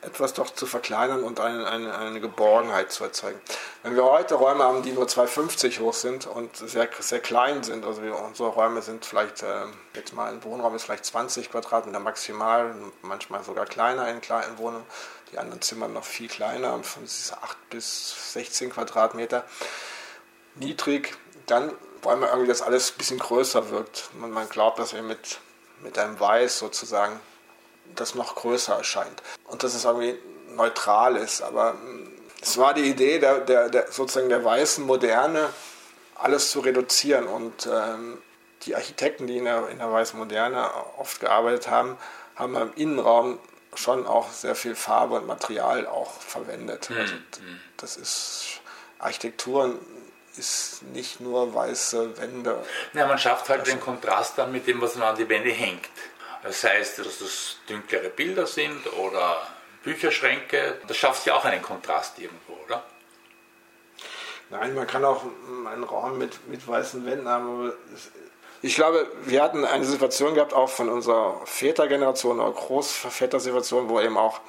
etwas 0.02 0.34
doch 0.34 0.50
zu 0.50 0.66
verkleinern 0.66 1.22
und 1.22 1.38
eine, 1.38 1.64
eine, 1.66 1.96
eine 1.96 2.20
Geborgenheit 2.20 2.90
zu 2.90 3.04
erzeugen. 3.04 3.40
Wenn 3.84 3.94
wir 3.94 4.04
heute 4.04 4.34
Räume 4.34 4.64
haben, 4.64 4.82
die 4.82 4.90
nur 4.90 5.06
2,50 5.06 5.78
hoch 5.78 5.94
sind 5.94 6.26
und 6.26 6.56
sehr, 6.56 6.88
sehr 6.98 7.20
klein 7.20 7.62
sind, 7.62 7.86
also 7.86 8.02
unsere 8.02 8.48
Räume 8.48 8.82
sind 8.82 9.04
vielleicht, 9.04 9.44
äh, 9.44 9.66
jetzt 9.94 10.12
mal 10.12 10.30
ein 10.30 10.42
Wohnraum 10.42 10.74
ist 10.74 10.84
vielleicht 10.84 11.04
20 11.04 11.52
Quadratmeter 11.52 12.00
maximal, 12.00 12.74
manchmal 13.02 13.44
sogar 13.44 13.64
kleiner 13.64 14.08
in 14.08 14.20
kleinen 14.20 14.58
Wohnungen, 14.58 14.84
die 15.32 15.38
anderen 15.38 15.62
Zimmer 15.62 15.88
noch 15.88 16.04
viel 16.04 16.28
kleiner, 16.28 16.82
von 16.82 17.04
8 17.04 17.70
bis 17.70 18.32
16 18.34 18.70
Quadratmeter 18.70 19.44
niedrig, 20.56 21.16
dann 21.46 21.72
wollen 22.02 22.20
wir 22.20 22.28
irgendwie, 22.28 22.48
dass 22.48 22.62
alles 22.62 22.92
ein 22.92 22.98
bisschen 22.98 23.18
größer 23.18 23.70
wirkt. 23.70 24.10
Man, 24.18 24.30
man 24.30 24.48
glaubt, 24.48 24.78
dass 24.78 24.92
wir 24.92 25.02
mit, 25.02 25.38
mit 25.82 25.98
einem 25.98 26.18
Weiß 26.18 26.58
sozusagen 26.58 27.18
das 27.94 28.14
noch 28.14 28.34
größer 28.34 28.76
erscheint. 28.76 29.22
Und 29.46 29.62
dass 29.62 29.74
es 29.74 29.84
irgendwie 29.84 30.18
neutral 30.54 31.16
ist. 31.16 31.42
Aber 31.42 31.74
mm, 31.74 32.10
es 32.40 32.58
war 32.58 32.74
die 32.74 32.82
Idee 32.82 33.18
der, 33.18 33.40
der, 33.40 33.68
der 33.68 33.92
sozusagen 33.92 34.28
der 34.28 34.44
weißen 34.44 34.84
Moderne, 34.84 35.48
alles 36.14 36.50
zu 36.50 36.60
reduzieren. 36.60 37.26
Und 37.26 37.68
ähm, 37.72 38.18
die 38.62 38.74
Architekten, 38.74 39.26
die 39.26 39.38
in 39.38 39.44
der, 39.44 39.68
in 39.68 39.78
der 39.78 39.90
weißen 39.90 40.18
Moderne 40.18 40.70
oft 40.98 41.20
gearbeitet 41.20 41.68
haben, 41.68 41.96
haben 42.36 42.56
im 42.56 42.72
Innenraum 42.74 43.38
schon 43.74 44.06
auch 44.06 44.30
sehr 44.30 44.54
viel 44.54 44.74
Farbe 44.74 45.16
und 45.16 45.26
Material 45.26 45.86
auch 45.86 46.12
verwendet. 46.20 46.90
Mhm. 46.90 46.96
Also 46.98 47.14
das 47.76 47.96
ist 47.96 48.60
Architektur 48.98 49.78
ist 50.36 50.82
nicht 50.84 51.20
nur 51.20 51.54
weiße 51.54 52.18
Wände. 52.18 52.64
Ja, 52.94 53.06
man 53.06 53.18
schafft 53.18 53.48
halt 53.48 53.66
den 53.66 53.80
Kontrast 53.80 54.38
dann 54.38 54.52
mit 54.52 54.66
dem, 54.66 54.80
was 54.80 54.96
man 54.96 55.08
an 55.08 55.16
die 55.16 55.28
Wände 55.28 55.50
hängt. 55.50 55.90
Das 56.42 56.64
heißt, 56.64 56.98
dass 56.98 57.18
das 57.18 57.56
dunklere 57.68 58.08
Bilder 58.08 58.46
sind 58.46 58.86
oder 58.94 59.46
Bücherschränke. 59.84 60.78
Das 60.88 60.96
schafft 60.96 61.26
ja 61.26 61.34
auch 61.34 61.44
einen 61.44 61.62
Kontrast 61.62 62.18
irgendwo, 62.18 62.54
oder? 62.64 62.82
Nein, 64.50 64.74
man 64.74 64.86
kann 64.86 65.04
auch 65.04 65.24
einen 65.66 65.84
Raum 65.84 66.18
mit, 66.18 66.46
mit 66.48 66.66
weißen 66.66 67.04
Wänden 67.06 67.28
haben. 67.28 67.72
Ich 68.62 68.76
glaube, 68.76 69.10
wir 69.24 69.42
hatten 69.42 69.64
eine 69.64 69.84
Situation 69.84 70.34
gehabt, 70.34 70.54
auch 70.54 70.68
von 70.68 70.88
unserer 70.88 71.40
Vätergeneration 71.44 72.40
oder 72.40 72.52
Großvätersituation, 72.52 73.88
wo 73.88 74.00
eben 74.00 74.16
auch 74.16 74.40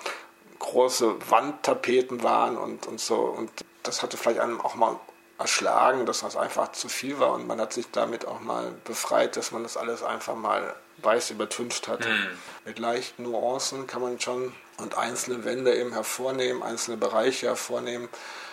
große 0.59 1.15
Wandtapeten 1.29 2.23
waren 2.23 2.57
und, 2.57 2.85
und 2.87 2.99
so. 2.99 3.15
Und 3.15 3.49
das 3.81 4.03
hatte 4.03 4.17
vielleicht 4.17 4.39
einem 4.39 4.61
auch 4.61 4.75
mal 4.75 4.99
erschlagen, 5.39 6.05
dass 6.05 6.21
das 6.21 6.37
einfach 6.37 6.71
zu 6.71 6.87
viel 6.89 7.19
war 7.19 7.33
und 7.33 7.47
man 7.47 7.59
hat 7.59 7.73
sich 7.73 7.87
damit 7.91 8.25
auch 8.25 8.39
mal 8.39 8.71
befreit, 8.85 9.35
dass 9.35 9.51
man 9.51 9.63
das 9.63 9.77
alles 9.77 10.03
einfach 10.03 10.35
mal 10.35 10.75
weiß 10.97 11.31
übertüncht 11.31 11.87
hat. 11.87 12.01
Mhm. 12.01 12.27
Mit 12.65 12.79
leichten 12.79 13.23
Nuancen 13.23 13.87
kann 13.87 14.01
man 14.01 14.19
schon 14.19 14.53
und 14.77 14.97
einzelne 14.97 15.43
Wände 15.43 15.75
eben 15.75 15.91
hervornehmen, 15.91 16.63
einzelne 16.63 16.97
Bereiche 16.97 17.47
hervornehmen, 17.47 18.09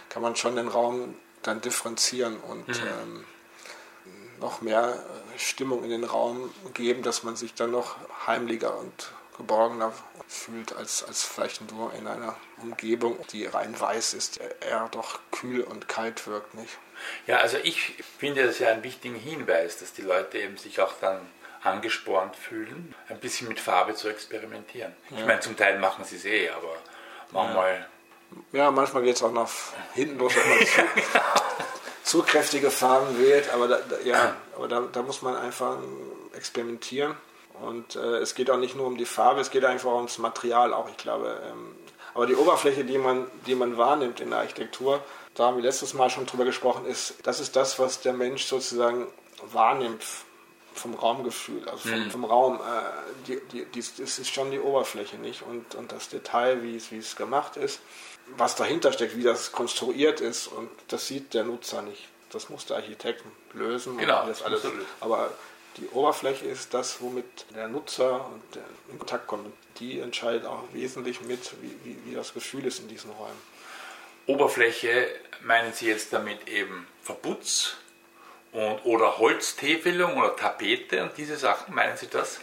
kann 0.09 0.23
man 0.23 0.37
schon 0.37 0.57
den 0.57 0.69
Raum 0.69 1.14
dann 1.43 1.61
differenzieren 1.61 2.38
und 2.38 2.69
mhm. 2.69 2.75
ähm, 2.75 3.25
noch 4.40 4.61
mehr 4.61 5.02
Stimmung 5.40 5.85
in 5.85 5.90
den 5.90 6.04
Raum 6.04 6.52
geben, 6.75 7.02
dass 7.02 7.23
man 7.23 7.37
sich 7.37 7.54
dann 7.54 7.70
noch 7.70 7.97
heimlicher 8.26 8.76
und 8.78 9.12
geborgener 9.37 9.92
fühlt 10.28 10.76
als, 10.76 11.02
als 11.02 11.25
vielleicht 11.25 11.73
nur 11.73 11.92
in 11.94 12.06
einer 12.06 12.37
Umgebung, 12.62 13.18
die 13.32 13.47
rein 13.47 13.78
weiß 13.78 14.14
ist, 14.14 14.38
eher 14.61 14.88
doch 14.92 15.18
kühl 15.30 15.62
und 15.62 15.88
kalt 15.88 16.26
wirkt, 16.26 16.54
nicht? 16.54 16.78
Ja, 17.26 17.38
also 17.38 17.56
ich 17.62 17.94
finde 18.18 18.47
das 18.47 18.59
ja 18.59 18.68
einen 18.68 18.82
wichtigen 18.82 19.14
Hinweis, 19.14 19.78
dass 19.78 19.94
die 19.94 20.02
Leute 20.02 20.38
eben 20.38 20.59
sich 20.59 20.80
auch 20.80 20.92
dann 21.00 21.20
angespornt 21.62 22.37
fühlen, 22.37 22.94
ein 23.09 23.18
bisschen 23.18 23.49
mit 23.49 23.61
Farbe 23.61 23.94
zu 23.94 24.09
experimentieren. 24.09 24.94
Ja. 25.11 25.18
Ich 25.18 25.26
meine, 25.26 25.40
zum 25.40 25.56
Teil 25.56 25.78
machen 25.78 26.04
sie 26.04 26.16
es 26.16 26.25
eh, 26.25 26.50
aber 26.50 26.76
manchmal. 27.32 27.87
Ja, 28.52 28.59
ja 28.59 28.70
manchmal 28.70 29.02
geht 29.02 29.16
es 29.16 29.23
auch 29.23 29.32
nach 29.32 29.50
hinten 29.94 30.18
los, 30.18 30.35
dass 30.35 30.44
man 30.47 31.35
zu, 32.11 32.23
kräftige 32.23 32.71
Farben 32.71 33.19
wählt, 33.21 33.52
aber 33.55 33.69
da, 33.69 33.79
da 33.88 33.97
ja, 34.05 34.35
aber 34.57 34.67
da, 34.67 34.81
da 34.93 35.02
muss 35.02 35.23
man 35.23 35.37
einfach 35.37 35.76
experimentieren. 36.33 37.14
Und 37.62 37.95
äh, 37.95 38.19
es 38.19 38.35
geht 38.35 38.50
auch 38.50 38.57
nicht 38.57 38.75
nur 38.75 38.87
um 38.87 38.97
die 38.97 39.05
Farbe, 39.05 39.40
es 39.40 39.50
geht 39.50 39.64
einfach 39.64 39.93
ums 39.93 40.19
Material 40.19 40.73
auch, 40.73 40.88
ich 40.88 40.97
glaube. 40.97 41.40
Ähm, 41.49 41.75
aber 42.14 42.26
die 42.26 42.35
Oberfläche, 42.35 42.85
die 42.85 42.99
man, 42.99 43.26
die 43.47 43.55
man 43.55 43.76
wahrnimmt 43.76 44.21
in 44.21 44.31
der 44.31 44.40
Architektur, 44.40 45.00
da 45.35 45.47
haben 45.47 45.57
wir 45.57 45.62
letztes 45.62 45.95
Mal 45.95 46.11
schon 46.11 46.26
drüber 46.26 46.45
gesprochen, 46.45 46.85
ist, 46.87 47.14
das 47.23 47.38
ist 47.38 47.55
das, 47.55 47.79
was 47.79 48.00
der 48.00 48.12
Mensch 48.12 48.45
sozusagen 48.45 49.07
wahrnimmt 49.52 50.02
vom 50.75 50.95
Raumgefühl, 50.95 51.69
also 51.69 51.88
vom, 51.88 52.05
mhm. 52.05 52.11
vom 52.11 52.25
Raum. 52.25 52.57
Äh, 52.57 53.29
die, 53.29 53.40
die, 53.52 53.64
die, 53.67 53.81
das 53.81 54.19
ist 54.19 54.35
schon 54.35 54.50
die 54.50 54.59
Oberfläche, 54.59 55.17
nicht? 55.17 55.43
Und, 55.43 55.76
und 55.76 55.93
das 55.93 56.09
Detail, 56.09 56.62
wie 56.62 56.76
es 56.76 57.14
gemacht 57.14 57.57
ist. 57.57 57.81
Was 58.37 58.56
dahinter 58.56 58.92
steckt, 58.92 59.16
wie 59.16 59.22
das 59.22 59.52
konstruiert 59.52 60.20
ist. 60.20 60.46
Und 60.46 60.70
das 60.88 61.06
sieht 61.06 61.34
der 61.34 61.44
Nutzer 61.44 61.82
nicht. 61.82 62.08
Das 62.32 62.49
muss 62.49 62.66
der 62.66 62.76
Architekt 62.76 63.25
lösen. 63.52 63.99
Genau, 63.99 64.26
das 64.26 64.42
alles. 64.42 64.62
Aber 65.00 65.32
die 65.76 65.88
Oberfläche 65.88 66.46
ist 66.46 66.75
das, 66.75 67.00
womit 67.00 67.25
der 67.54 67.68
Nutzer 67.68 68.30
in 68.90 68.99
Kontakt 68.99 69.26
kommt. 69.26 69.52
Die 69.78 70.00
entscheidet 70.00 70.44
auch 70.44 70.62
wesentlich 70.72 71.20
mit, 71.22 71.52
wie, 71.62 71.75
wie, 71.84 71.96
wie 72.04 72.14
das 72.14 72.34
Gefühl 72.34 72.66
ist 72.66 72.80
in 72.80 72.88
diesen 72.88 73.10
Räumen. 73.10 73.40
Oberfläche 74.26 75.08
meinen 75.42 75.72
Sie 75.72 75.87
jetzt 75.87 76.12
damit 76.12 76.49
eben 76.49 76.87
Verputz 77.02 77.76
und, 78.52 78.84
oder 78.84 79.18
Holztäfelung 79.18 80.16
oder 80.18 80.37
Tapete 80.37 81.02
und 81.02 81.16
diese 81.16 81.37
Sachen, 81.37 81.75
meinen 81.75 81.96
Sie 81.96 82.08
das? 82.08 82.40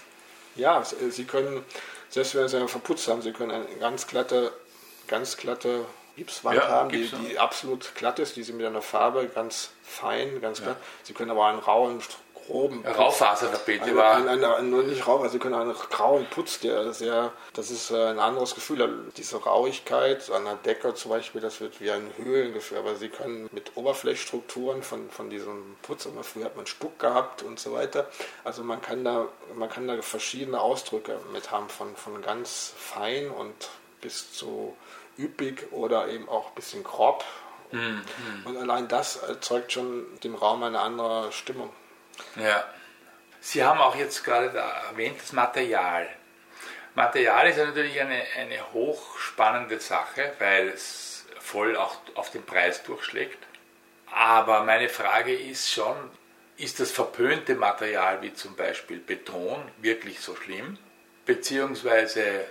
Ja, 0.55 0.83
Sie 0.83 1.25
können, 1.25 1.63
selbst 2.09 2.35
wenn 2.35 2.47
Sie 2.47 2.57
einen 2.57 2.67
Verputz 2.67 3.07
haben, 3.07 3.21
Sie 3.21 3.31
können 3.31 3.51
eine 3.51 3.65
ganz 3.79 4.07
glatte, 4.07 4.51
ganz 5.07 5.37
glatte 5.37 5.85
Gipswand 6.15 6.57
ja, 6.57 6.67
haben, 6.67 6.89
die, 6.89 7.09
die, 7.27 7.37
absolut 7.37 7.93
glatt 7.95 8.19
ist, 8.19 8.35
die 8.35 8.43
Sie 8.43 8.53
mit 8.53 8.65
einer 8.65 8.81
Farbe 8.81 9.27
ganz 9.27 9.69
fein, 9.83 10.41
ganz 10.41 10.61
glatt. 10.61 10.77
Sie 11.03 11.13
können 11.13 11.29
aber 11.29 11.45
einen 11.45 11.59
rauen 11.59 12.01
groben 12.47 12.85
Raufasertapete 12.85 13.95
war. 13.95 14.15
Ein, 14.15 14.27
ein, 14.27 14.43
ein, 14.43 14.69
nur 14.69 14.83
nicht 14.83 15.05
rau, 15.05 15.17
also 15.17 15.33
sie 15.33 15.39
können 15.39 15.55
einen 15.55 15.73
grauen 15.73 16.25
Putz, 16.29 16.59
der 16.59 16.93
sehr, 16.93 17.31
das 17.53 17.71
ist 17.71 17.91
äh, 17.91 18.05
ein 18.07 18.19
anderes 18.19 18.55
Gefühl. 18.55 19.11
Diese 19.17 19.37
Rauigkeit 19.37 20.31
an 20.31 20.45
der 20.45 20.55
Decke 20.55 20.93
zum 20.93 21.11
Beispiel, 21.11 21.41
das 21.41 21.59
wird 21.59 21.79
wie 21.81 21.91
ein 21.91 22.09
Höhlengefühl, 22.17 22.77
aber 22.77 22.95
sie 22.95 23.09
können 23.09 23.49
mit 23.51 23.75
Oberflächstrukturen 23.75 24.81
von, 24.81 25.09
von 25.09 25.29
diesem 25.29 25.75
Putz, 25.81 26.05
immer 26.05 26.23
früher 26.23 26.45
hat 26.45 26.55
man 26.55 26.67
Stuck 26.67 26.97
gehabt 26.99 27.43
und 27.43 27.59
so 27.59 27.73
weiter. 27.73 28.07
Also 28.43 28.63
man 28.63 28.81
kann 28.81 29.03
da, 29.03 29.27
man 29.55 29.69
kann 29.69 29.87
da 29.87 30.01
verschiedene 30.01 30.59
Ausdrücke 30.59 31.19
mit 31.33 31.51
haben, 31.51 31.69
von, 31.69 31.95
von 31.95 32.21
ganz 32.21 32.73
fein 32.77 33.29
und 33.29 33.53
bis 34.01 34.33
zu 34.33 34.75
üppig 35.17 35.71
oder 35.71 36.07
eben 36.07 36.29
auch 36.29 36.49
ein 36.49 36.55
bisschen 36.55 36.83
grob. 36.83 37.23
Mhm. 37.71 38.03
Und 38.45 38.57
allein 38.57 38.87
das 38.87 39.17
erzeugt 39.17 39.73
schon 39.73 40.05
dem 40.23 40.35
Raum 40.35 40.63
eine 40.63 40.79
andere 40.79 41.31
Stimmung. 41.31 41.71
Ja. 42.35 42.63
Sie 43.39 43.63
haben 43.63 43.79
auch 43.79 43.95
jetzt 43.95 44.23
gerade 44.23 44.57
erwähnt, 44.57 45.19
das 45.21 45.31
Material. 45.33 46.07
Material 46.95 47.47
ist 47.47 47.57
ja 47.57 47.65
natürlich 47.65 47.99
eine, 47.99 48.23
eine 48.37 48.73
hochspannende 48.73 49.79
Sache, 49.79 50.33
weil 50.39 50.69
es 50.69 51.25
voll 51.39 51.75
auch 51.75 51.97
auf 52.15 52.31
den 52.31 52.43
Preis 52.43 52.83
durchschlägt. 52.83 53.37
Aber 54.11 54.63
meine 54.63 54.89
Frage 54.89 55.33
ist 55.33 55.71
schon, 55.71 55.95
ist 56.57 56.79
das 56.79 56.91
verpönte 56.91 57.55
Material 57.55 58.21
wie 58.21 58.33
zum 58.33 58.55
Beispiel 58.55 58.97
Beton 58.97 59.61
wirklich 59.77 60.19
so 60.21 60.35
schlimm? 60.35 60.79
Beziehungsweise 61.25 62.45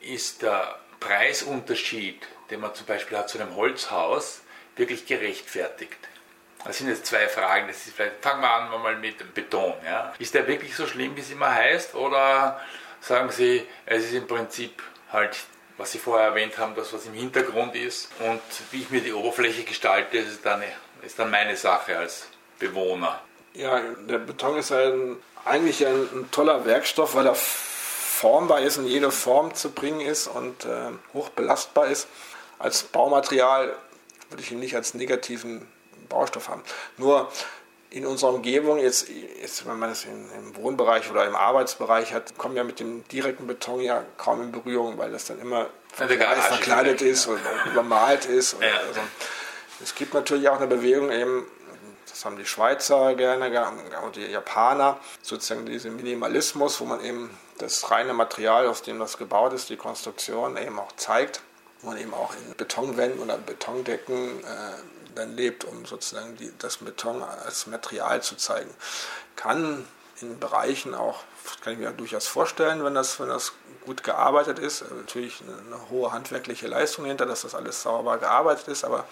ist 0.00 0.42
der 0.42 0.78
Preisunterschied, 1.00 2.26
den 2.50 2.60
man 2.60 2.74
zum 2.74 2.86
Beispiel 2.86 3.18
hat 3.18 3.28
zu 3.28 3.40
einem 3.40 3.56
Holzhaus, 3.56 4.42
wirklich 4.76 5.06
gerechtfertigt? 5.06 5.98
Das 6.64 6.78
sind 6.78 6.88
jetzt 6.88 7.06
zwei 7.06 7.26
Fragen. 7.26 7.68
Das 7.68 7.86
ist 7.86 7.96
vielleicht, 7.96 8.22
fangen 8.22 8.42
wir 8.42 8.50
an 8.50 8.82
mal 8.82 8.96
mit 8.96 9.18
dem 9.20 9.32
Beton. 9.32 9.72
Ja. 9.84 10.12
Ist 10.18 10.34
der 10.34 10.46
wirklich 10.46 10.76
so 10.76 10.86
schlimm, 10.86 11.16
wie 11.16 11.20
es 11.20 11.30
immer 11.30 11.52
heißt? 11.54 11.94
Oder 11.94 12.60
sagen 13.00 13.30
Sie, 13.30 13.66
es 13.86 14.04
ist 14.04 14.14
im 14.14 14.26
Prinzip 14.26 14.82
halt, 15.10 15.36
was 15.78 15.92
Sie 15.92 15.98
vorher 15.98 16.28
erwähnt 16.28 16.58
haben, 16.58 16.74
das, 16.74 16.92
was 16.92 17.06
im 17.06 17.14
Hintergrund 17.14 17.74
ist 17.74 18.10
und 18.18 18.42
wie 18.70 18.82
ich 18.82 18.90
mir 18.90 19.00
die 19.00 19.12
Oberfläche 19.12 19.62
gestalte, 19.64 20.18
ist 20.18 20.44
dann, 20.44 20.62
ist 21.02 21.18
dann 21.18 21.30
meine 21.30 21.56
Sache 21.56 21.96
als 21.96 22.28
Bewohner. 22.58 23.20
Ja, 23.54 23.80
der 23.80 24.18
Beton 24.18 24.58
ist 24.58 24.70
ein, 24.70 25.16
eigentlich 25.44 25.84
ein, 25.86 26.08
ein 26.12 26.30
toller 26.30 26.64
Werkstoff, 26.66 27.14
weil 27.14 27.26
er 27.26 27.36
formbar 28.20 28.60
ist, 28.60 28.76
in 28.76 28.86
jede 28.86 29.10
Form 29.10 29.54
zu 29.54 29.70
bringen 29.70 30.02
ist 30.02 30.28
und 30.28 30.66
äh, 30.66 30.90
hoch 31.14 31.30
belastbar 31.30 31.86
ist. 31.86 32.06
Als 32.58 32.82
Baumaterial 32.82 33.74
würde 34.28 34.42
ich 34.42 34.52
ihn 34.52 34.60
nicht 34.60 34.76
als 34.76 34.92
negativen 34.92 35.66
Baustoff 36.10 36.50
haben. 36.50 36.62
Nur 36.98 37.32
in 37.88 38.04
unserer 38.04 38.34
Umgebung, 38.34 38.78
jetzt, 38.78 39.08
jetzt 39.08 39.66
wenn 39.66 39.78
man 39.78 39.90
es 39.90 40.04
im 40.04 40.54
Wohnbereich 40.54 41.10
oder 41.10 41.24
im 41.24 41.34
Arbeitsbereich 41.34 42.12
hat, 42.12 42.36
kommen 42.36 42.54
wir 42.54 42.64
mit 42.64 42.78
dem 42.78 43.08
direkten 43.08 43.46
Beton 43.46 43.80
ja 43.80 44.04
kaum 44.18 44.42
in 44.42 44.52
Berührung, 44.52 44.98
weil 44.98 45.10
das 45.10 45.24
dann 45.24 45.40
immer 45.40 45.68
verkleidet 45.88 47.00
ist 47.00 47.26
und 47.26 47.40
übermalt 47.72 48.26
ist. 48.26 48.52
Und 48.52 48.62
ja. 48.62 48.68
also, 48.86 49.00
es 49.82 49.94
gibt 49.94 50.12
natürlich 50.12 50.46
auch 50.50 50.58
eine 50.58 50.66
Bewegung 50.66 51.10
eben, 51.10 51.46
das 52.06 52.22
haben 52.26 52.36
die 52.36 52.44
Schweizer 52.44 53.14
gerne 53.14 53.66
und 54.04 54.16
die 54.16 54.26
Japaner, 54.26 54.98
sozusagen 55.22 55.64
diesen 55.64 55.96
Minimalismus, 55.96 56.80
wo 56.80 56.84
man 56.84 57.02
eben 57.02 57.30
das 57.60 57.90
reine 57.90 58.12
Material, 58.12 58.66
aus 58.66 58.82
dem 58.82 58.98
das 58.98 59.18
gebaut 59.18 59.52
ist, 59.52 59.68
die 59.68 59.76
Konstruktion 59.76 60.56
eben 60.56 60.78
auch 60.78 60.92
zeigt, 60.92 61.42
man 61.82 61.98
eben 61.98 62.14
auch 62.14 62.34
in 62.34 62.54
Betonwänden 62.56 63.20
oder 63.20 63.38
Betondecken 63.38 64.40
äh, 64.40 65.14
dann 65.14 65.34
lebt, 65.34 65.64
um 65.64 65.84
sozusagen 65.86 66.36
die, 66.36 66.52
das 66.58 66.78
Beton 66.78 67.22
als 67.22 67.66
Material 67.66 68.22
zu 68.22 68.36
zeigen. 68.36 68.70
Kann 69.36 69.86
in 70.22 70.38
Bereichen 70.38 70.94
auch, 70.94 71.22
kann 71.62 71.72
ich 71.72 71.78
mir 71.78 71.90
durchaus 71.90 72.26
vorstellen, 72.26 72.84
wenn 72.84 72.94
das, 72.94 73.18
wenn 73.20 73.28
das 73.28 73.52
gut 73.84 74.04
gearbeitet 74.04 74.58
ist, 74.58 74.84
natürlich 74.90 75.42
eine, 75.42 75.90
hohe 75.90 76.12
handwerkliche 76.12 76.66
Leistung 76.66 77.06
hinter, 77.06 77.26
dass 77.26 77.42
das 77.42 77.54
alles 77.54 77.82
sauber 77.82 78.18
gearbeitet 78.18 78.68
ist, 78.68 78.84
aber 78.84 79.06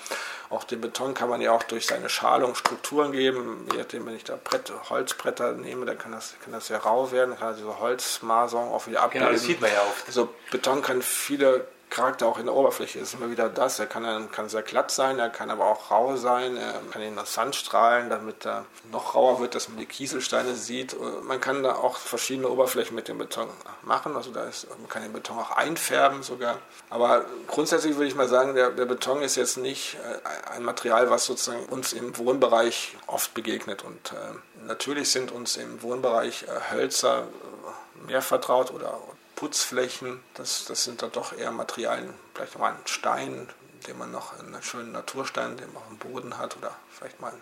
auch 0.51 0.65
den 0.65 0.81
Beton 0.81 1.15
kann 1.15 1.29
man 1.29 1.41
ja 1.41 1.53
auch 1.53 1.63
durch 1.63 1.87
seine 1.87 2.09
Schalung 2.09 2.55
Strukturen 2.55 3.13
geben. 3.13 3.67
Je 3.73 3.79
nachdem, 3.79 4.07
wenn 4.07 4.15
ich 4.15 4.25
da 4.25 4.39
Brett, 4.43 4.73
Holzbretter 4.91 5.53
nehme, 5.53 5.87
dann 5.87 5.99
kann 5.99 6.13
das, 6.13 6.35
kann 6.43 6.53
das 6.53 6.67
sehr 6.67 6.79
rau 6.79 7.11
werden, 7.13 7.39
kann 7.39 7.57
diese 7.57 7.79
Holzmasung 7.79 8.73
auch 8.73 8.87
wieder 8.87 9.03
abbilden. 9.03 9.27
Genau, 9.27 9.39
das 9.39 9.47
sieht 9.47 9.61
man 9.61 9.71
ja 9.73 9.83
oft. 9.83 10.07
Also 10.07 10.35
Beton 10.51 10.83
kann 10.83 11.03
viele 11.03 11.67
Charakter 11.91 12.27
auch 12.27 12.39
in 12.39 12.47
der 12.47 12.55
Oberfläche 12.55 12.99
ist 12.99 13.15
immer 13.15 13.31
wieder 13.31 13.49
das. 13.49 13.79
Er 13.79 13.87
kann, 13.87 14.31
kann 14.31 14.49
sehr 14.49 14.63
glatt 14.63 14.91
sein, 14.91 15.19
er 15.19 15.31
kann 15.31 15.51
aber 15.51 15.67
auch 15.67 15.91
rau 15.91 16.17
sein, 16.17 16.57
er 16.57 16.81
kann 16.91 17.03
in 17.03 17.17
das 17.17 17.35
Sand 17.35 17.55
strahlen, 17.55 18.11
damit 18.11 18.47
er 18.47 18.65
noch 18.93 19.15
rauer 19.15 19.41
wird, 19.41 19.55
dass 19.55 19.69
man 19.69 19.79
die 19.79 19.87
Kieselsteine 19.87 20.55
sieht. 20.55 20.97
Man 21.23 21.41
kann 21.41 21.63
da 21.63 21.75
auch 21.75 21.97
verschiedene 21.97 22.49
Oberflächen 22.49 22.95
mit 22.95 23.09
dem 23.09 23.19
Beton 23.19 23.49
machen, 23.83 24.17
also 24.17 24.31
da 24.31 24.45
ist, 24.45 24.69
man 24.79 24.89
kann 24.89 25.03
den 25.03 25.13
Beton 25.13 25.39
auch 25.39 25.53
einfärben 25.53 26.23
sogar. 26.23 26.59
Aber 26.91 27.25
grundsätzlich 27.47 27.95
würde 27.97 28.07
ich 28.07 28.15
mal 28.15 28.29
sagen, 28.29 28.55
der, 28.55 28.71
der 28.71 28.87
Beton 28.87 29.23
ist 29.23 29.37
jetzt 29.37 29.57
nicht 29.57 29.97
äh, 29.97 30.51
ein 30.51 30.65
Material, 30.65 31.11
was 31.11 31.25
sozusagen 31.25 31.65
uns 31.67 31.93
im 31.93 32.17
Wohnbereich 32.17 32.97
oft 33.07 33.35
begegnet. 33.35 33.85
Und 33.85 34.13
äh, 34.13 34.67
natürlich 34.67 35.11
sind 35.11 35.33
uns 35.33 35.57
im 35.57 35.83
Wohnbereich 35.83 36.45
äh, 36.45 36.75
Hölzer 36.75 37.23
äh, 37.23 38.07
mehr 38.07 38.23
vertraut 38.23 38.73
oder 38.73 38.99
Putzflächen, 39.39 40.21
das, 40.35 40.65
das 40.65 40.83
sind 40.83 41.01
dann 41.01 41.13
doch 41.13 41.33
eher 41.33 41.53
Materialien, 41.53 42.13
vielleicht 42.35 42.59
mal 42.59 42.73
ein 42.73 42.87
Stein, 42.87 43.49
den 43.87 43.97
man 43.97 44.11
noch, 44.11 44.37
einen 44.37 44.61
schönen 44.65 44.91
Naturstein, 44.91 45.57
den 45.57 45.73
man 45.73 45.77
auf 45.77 45.89
dem 45.91 45.99
Boden 45.99 46.39
hat 46.39 46.57
oder 46.57 46.75
vielleicht 46.91 47.21
mal 47.21 47.29
an 47.31 47.41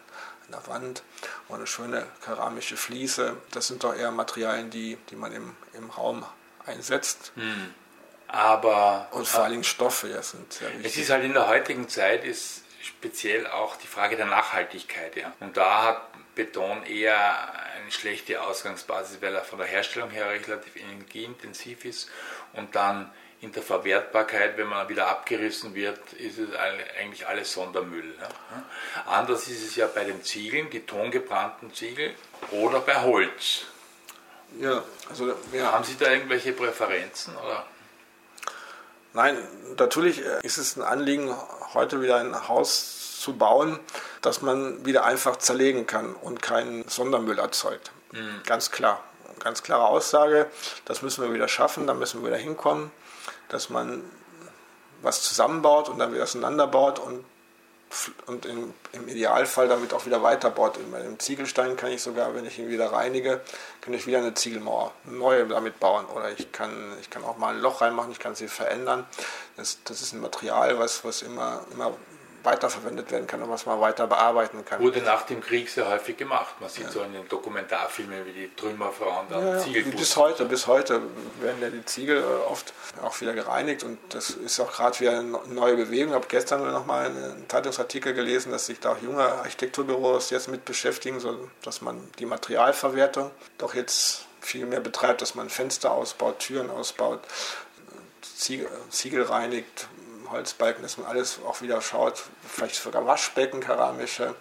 der 0.50 0.66
Wand 0.66 1.02
oder 1.48 1.56
eine 1.56 1.66
schöne 1.66 2.06
keramische 2.22 2.76
Fliese. 2.76 3.38
Das 3.52 3.68
sind 3.68 3.82
doch 3.82 3.94
eher 3.94 4.10
Materialien, 4.10 4.68
die, 4.68 4.98
die 5.08 5.16
man 5.16 5.32
im, 5.32 5.56
im 5.72 5.88
Raum 5.88 6.26
einsetzt. 6.66 7.32
Hm. 7.34 7.72
Aber 8.28 9.08
und 9.12 9.26
vor 9.26 9.44
allem 9.44 9.64
Stoffe 9.64 10.08
ja, 10.08 10.20
sind 10.20 10.52
sehr 10.52 10.68
wichtig. 10.74 10.86
Es 10.86 10.96
ist 10.98 11.08
halt 11.08 11.24
in 11.24 11.32
der 11.32 11.48
heutigen 11.48 11.88
Zeit 11.88 12.26
ist 12.26 12.62
speziell 12.82 13.46
auch 13.46 13.76
die 13.76 13.86
Frage 13.86 14.16
der 14.16 14.26
Nachhaltigkeit. 14.26 15.16
Ja. 15.16 15.32
Und 15.40 15.56
da 15.56 15.82
hat 15.84 16.15
Beton 16.36 16.84
eher 16.84 17.52
eine 17.74 17.90
schlechte 17.90 18.42
Ausgangsbasis, 18.42 19.20
weil 19.20 19.34
er 19.34 19.42
von 19.42 19.58
der 19.58 19.66
Herstellung 19.66 20.10
her 20.10 20.30
relativ 20.30 20.76
energieintensiv 20.76 21.84
ist 21.84 22.08
und 22.52 22.76
dann 22.76 23.10
in 23.40 23.52
der 23.52 23.62
Verwertbarkeit, 23.62 24.56
wenn 24.56 24.68
man 24.68 24.88
wieder 24.88 25.08
abgerissen 25.08 25.74
wird, 25.74 26.12
ist 26.14 26.38
es 26.38 26.54
eigentlich 26.54 27.26
alles 27.26 27.52
Sondermüll. 27.52 28.14
Anders 29.06 29.48
ist 29.48 29.62
es 29.62 29.76
ja 29.76 29.86
bei 29.86 30.04
den 30.04 30.22
Ziegeln, 30.22 30.70
die 30.70 30.86
tongebrannten 30.86 31.72
Ziegel 31.74 32.14
oder 32.50 32.80
bei 32.80 33.02
Holz. 33.02 33.64
Ja, 34.58 34.82
also 35.10 35.34
ja. 35.52 35.72
Haben 35.72 35.84
Sie 35.84 35.96
da 35.98 36.10
irgendwelche 36.10 36.52
Präferenzen? 36.52 37.36
Oder? 37.36 37.66
Nein, 39.12 39.36
natürlich 39.76 40.20
ist 40.42 40.56
es 40.56 40.76
ein 40.76 40.82
Anliegen, 40.82 41.34
heute 41.74 42.00
wieder 42.00 42.16
ein 42.16 42.48
Haus 42.48 43.05
zu 43.26 43.32
bauen, 43.32 43.80
dass 44.22 44.40
man 44.40 44.86
wieder 44.86 45.04
einfach 45.04 45.36
zerlegen 45.36 45.88
kann 45.88 46.14
und 46.14 46.42
keinen 46.42 46.86
Sondermüll 46.86 47.40
erzeugt. 47.40 47.90
Mhm. 48.12 48.40
Ganz 48.46 48.70
klar. 48.70 49.02
Ganz 49.40 49.64
klare 49.64 49.88
Aussage, 49.88 50.48
das 50.84 51.02
müssen 51.02 51.22
wir 51.22 51.32
wieder 51.32 51.48
schaffen, 51.48 51.86
da 51.86 51.94
müssen 51.94 52.22
wir 52.22 52.28
wieder 52.28 52.38
hinkommen, 52.38 52.90
dass 53.48 53.68
man 53.68 54.02
was 55.02 55.22
zusammenbaut 55.22 55.88
und 55.88 55.98
dann 55.98 56.12
wieder 56.12 56.22
auseinanderbaut 56.22 57.00
und, 57.00 57.24
und 58.26 58.46
im, 58.46 58.72
im 58.92 59.08
Idealfall 59.08 59.68
damit 59.68 59.92
auch 59.92 60.06
wieder 60.06 60.22
weiterbaut. 60.22 60.78
Bei 60.90 61.00
dem 61.00 61.18
Ziegelstein 61.18 61.76
kann 61.76 61.90
ich 61.90 62.02
sogar, 62.02 62.34
wenn 62.34 62.46
ich 62.46 62.58
ihn 62.58 62.68
wieder 62.68 62.92
reinige, 62.92 63.40
kann 63.80 63.92
ich 63.92 64.06
wieder 64.06 64.18
eine 64.18 64.34
Ziegelmauer 64.34 64.92
neu 65.04 65.44
damit 65.46 65.80
bauen. 65.80 66.06
Oder 66.06 66.30
ich 66.30 66.50
kann, 66.52 66.96
ich 67.00 67.10
kann 67.10 67.24
auch 67.24 67.36
mal 67.36 67.54
ein 67.54 67.60
Loch 67.60 67.82
reinmachen, 67.82 68.12
ich 68.12 68.18
kann 68.20 68.34
sie 68.34 68.48
verändern. 68.48 69.04
Das, 69.56 69.78
das 69.84 70.00
ist 70.00 70.12
ein 70.12 70.20
Material, 70.20 70.78
was, 70.78 71.04
was 71.04 71.22
immer, 71.22 71.64
immer 71.72 71.92
weiterverwendet 72.46 73.10
werden 73.10 73.26
kann 73.26 73.42
und 73.42 73.50
was 73.50 73.66
man 73.66 73.80
weiter 73.80 74.06
bearbeiten 74.06 74.64
kann. 74.64 74.80
Wurde 74.80 75.02
nach 75.02 75.22
dem 75.22 75.40
Krieg 75.40 75.68
sehr 75.68 75.88
häufig 75.88 76.16
gemacht. 76.16 76.54
Man 76.60 76.70
sieht 76.70 76.84
ja. 76.84 76.90
so 76.90 77.02
in 77.02 77.12
den 77.12 77.28
Dokumentarfilmen, 77.28 78.24
wie 78.24 78.32
die 78.32 78.54
Trümmerfrauen 78.54 79.26
da 79.28 79.40
ja, 79.40 79.58
Ziegel 79.58 79.82
Bis 79.82 80.16
heute, 80.16 80.46
bis 80.46 80.66
heute 80.66 81.02
werden 81.40 81.60
ja 81.60 81.68
die 81.68 81.84
Ziegel 81.84 82.22
äh, 82.22 82.50
oft 82.50 82.72
auch 83.02 83.20
wieder 83.20 83.34
gereinigt 83.34 83.84
und 83.84 83.98
das 84.10 84.30
ist 84.30 84.58
auch 84.60 84.72
gerade 84.72 84.98
wieder 85.00 85.18
eine 85.18 85.38
neue 85.48 85.76
Bewegung. 85.76 86.10
Ich 86.10 86.14
habe 86.14 86.26
gestern 86.28 86.72
noch 86.72 86.86
mal 86.86 87.06
einen 87.06 87.44
Zeitungsartikel 87.48 88.14
gelesen, 88.14 88.52
dass 88.52 88.66
sich 88.66 88.80
da 88.80 88.92
auch 88.92 89.02
junge 89.02 89.24
Architekturbüros 89.24 90.30
jetzt 90.30 90.48
mit 90.48 90.64
beschäftigen, 90.64 91.20
so 91.20 91.48
dass 91.62 91.82
man 91.82 92.08
die 92.18 92.26
Materialverwertung 92.26 93.30
doch 93.58 93.74
jetzt 93.74 94.26
viel 94.40 94.64
mehr 94.66 94.80
betreibt, 94.80 95.20
dass 95.22 95.34
man 95.34 95.50
Fenster 95.50 95.90
ausbaut, 95.90 96.38
Türen 96.38 96.70
ausbaut, 96.70 97.20
Ziegel, 98.22 98.68
Ziegel 98.90 99.22
reinigt, 99.24 99.88
Holzbalken, 100.30 100.82
dass 100.82 100.98
man 100.98 101.06
alles 101.06 101.38
auch 101.46 101.62
wieder 101.62 101.80
schaut, 101.80 102.22
vielleicht 102.46 102.76
sogar 102.76 103.06
Waschbecken, 103.06 103.60
keramische, 103.60 104.34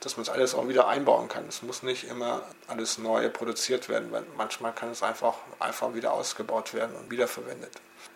dass 0.00 0.16
man 0.16 0.22
es 0.22 0.28
alles 0.28 0.54
auch 0.54 0.68
wieder 0.68 0.88
einbauen 0.88 1.28
kann. 1.28 1.46
Es 1.48 1.62
muss 1.62 1.82
nicht 1.82 2.04
immer 2.04 2.42
alles 2.68 2.98
neu 2.98 3.28
produziert 3.28 3.88
werden, 3.88 4.12
weil 4.12 4.24
manchmal 4.36 4.72
kann 4.72 4.90
es 4.90 5.02
einfach, 5.02 5.34
einfach 5.58 5.94
wieder 5.94 6.12
ausgebaut 6.12 6.74
werden 6.74 6.94
und 6.96 7.10
wiederverwendet. 7.10 7.72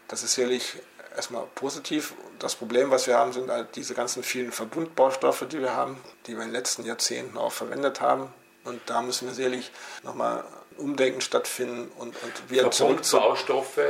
Das 0.09 0.23
ist 0.23 0.35
sicherlich 0.35 0.77
erstmal 1.17 1.45
positiv. 1.55 2.15
Das 2.39 2.55
Problem, 2.55 2.91
was 2.91 3.07
wir 3.07 3.19
haben, 3.19 3.33
sind 3.33 3.51
halt 3.51 3.75
diese 3.77 3.95
ganzen 3.95 4.23
vielen 4.23 4.53
Verbundbaustoffe, 4.53 5.47
die 5.49 5.61
wir 5.61 5.75
haben, 5.75 6.01
die 6.27 6.33
wir 6.35 6.43
in 6.43 6.49
den 6.49 6.53
letzten 6.53 6.85
Jahrzehnten 6.85 7.37
auch 7.37 7.53
verwendet 7.53 8.01
haben. 8.01 8.33
Und 8.65 8.81
da 8.87 9.03
müssen 9.03 9.27
wir 9.27 9.35
sicherlich 9.35 9.73
nochmal 10.03 10.45
Umdenken 10.77 11.21
stattfinden 11.21 11.91
und, 11.99 12.15
und 12.23 12.51
wieder 12.51 12.71
zurück 12.71 13.05
zu. 13.05 13.17
Baustoffe 13.17 13.81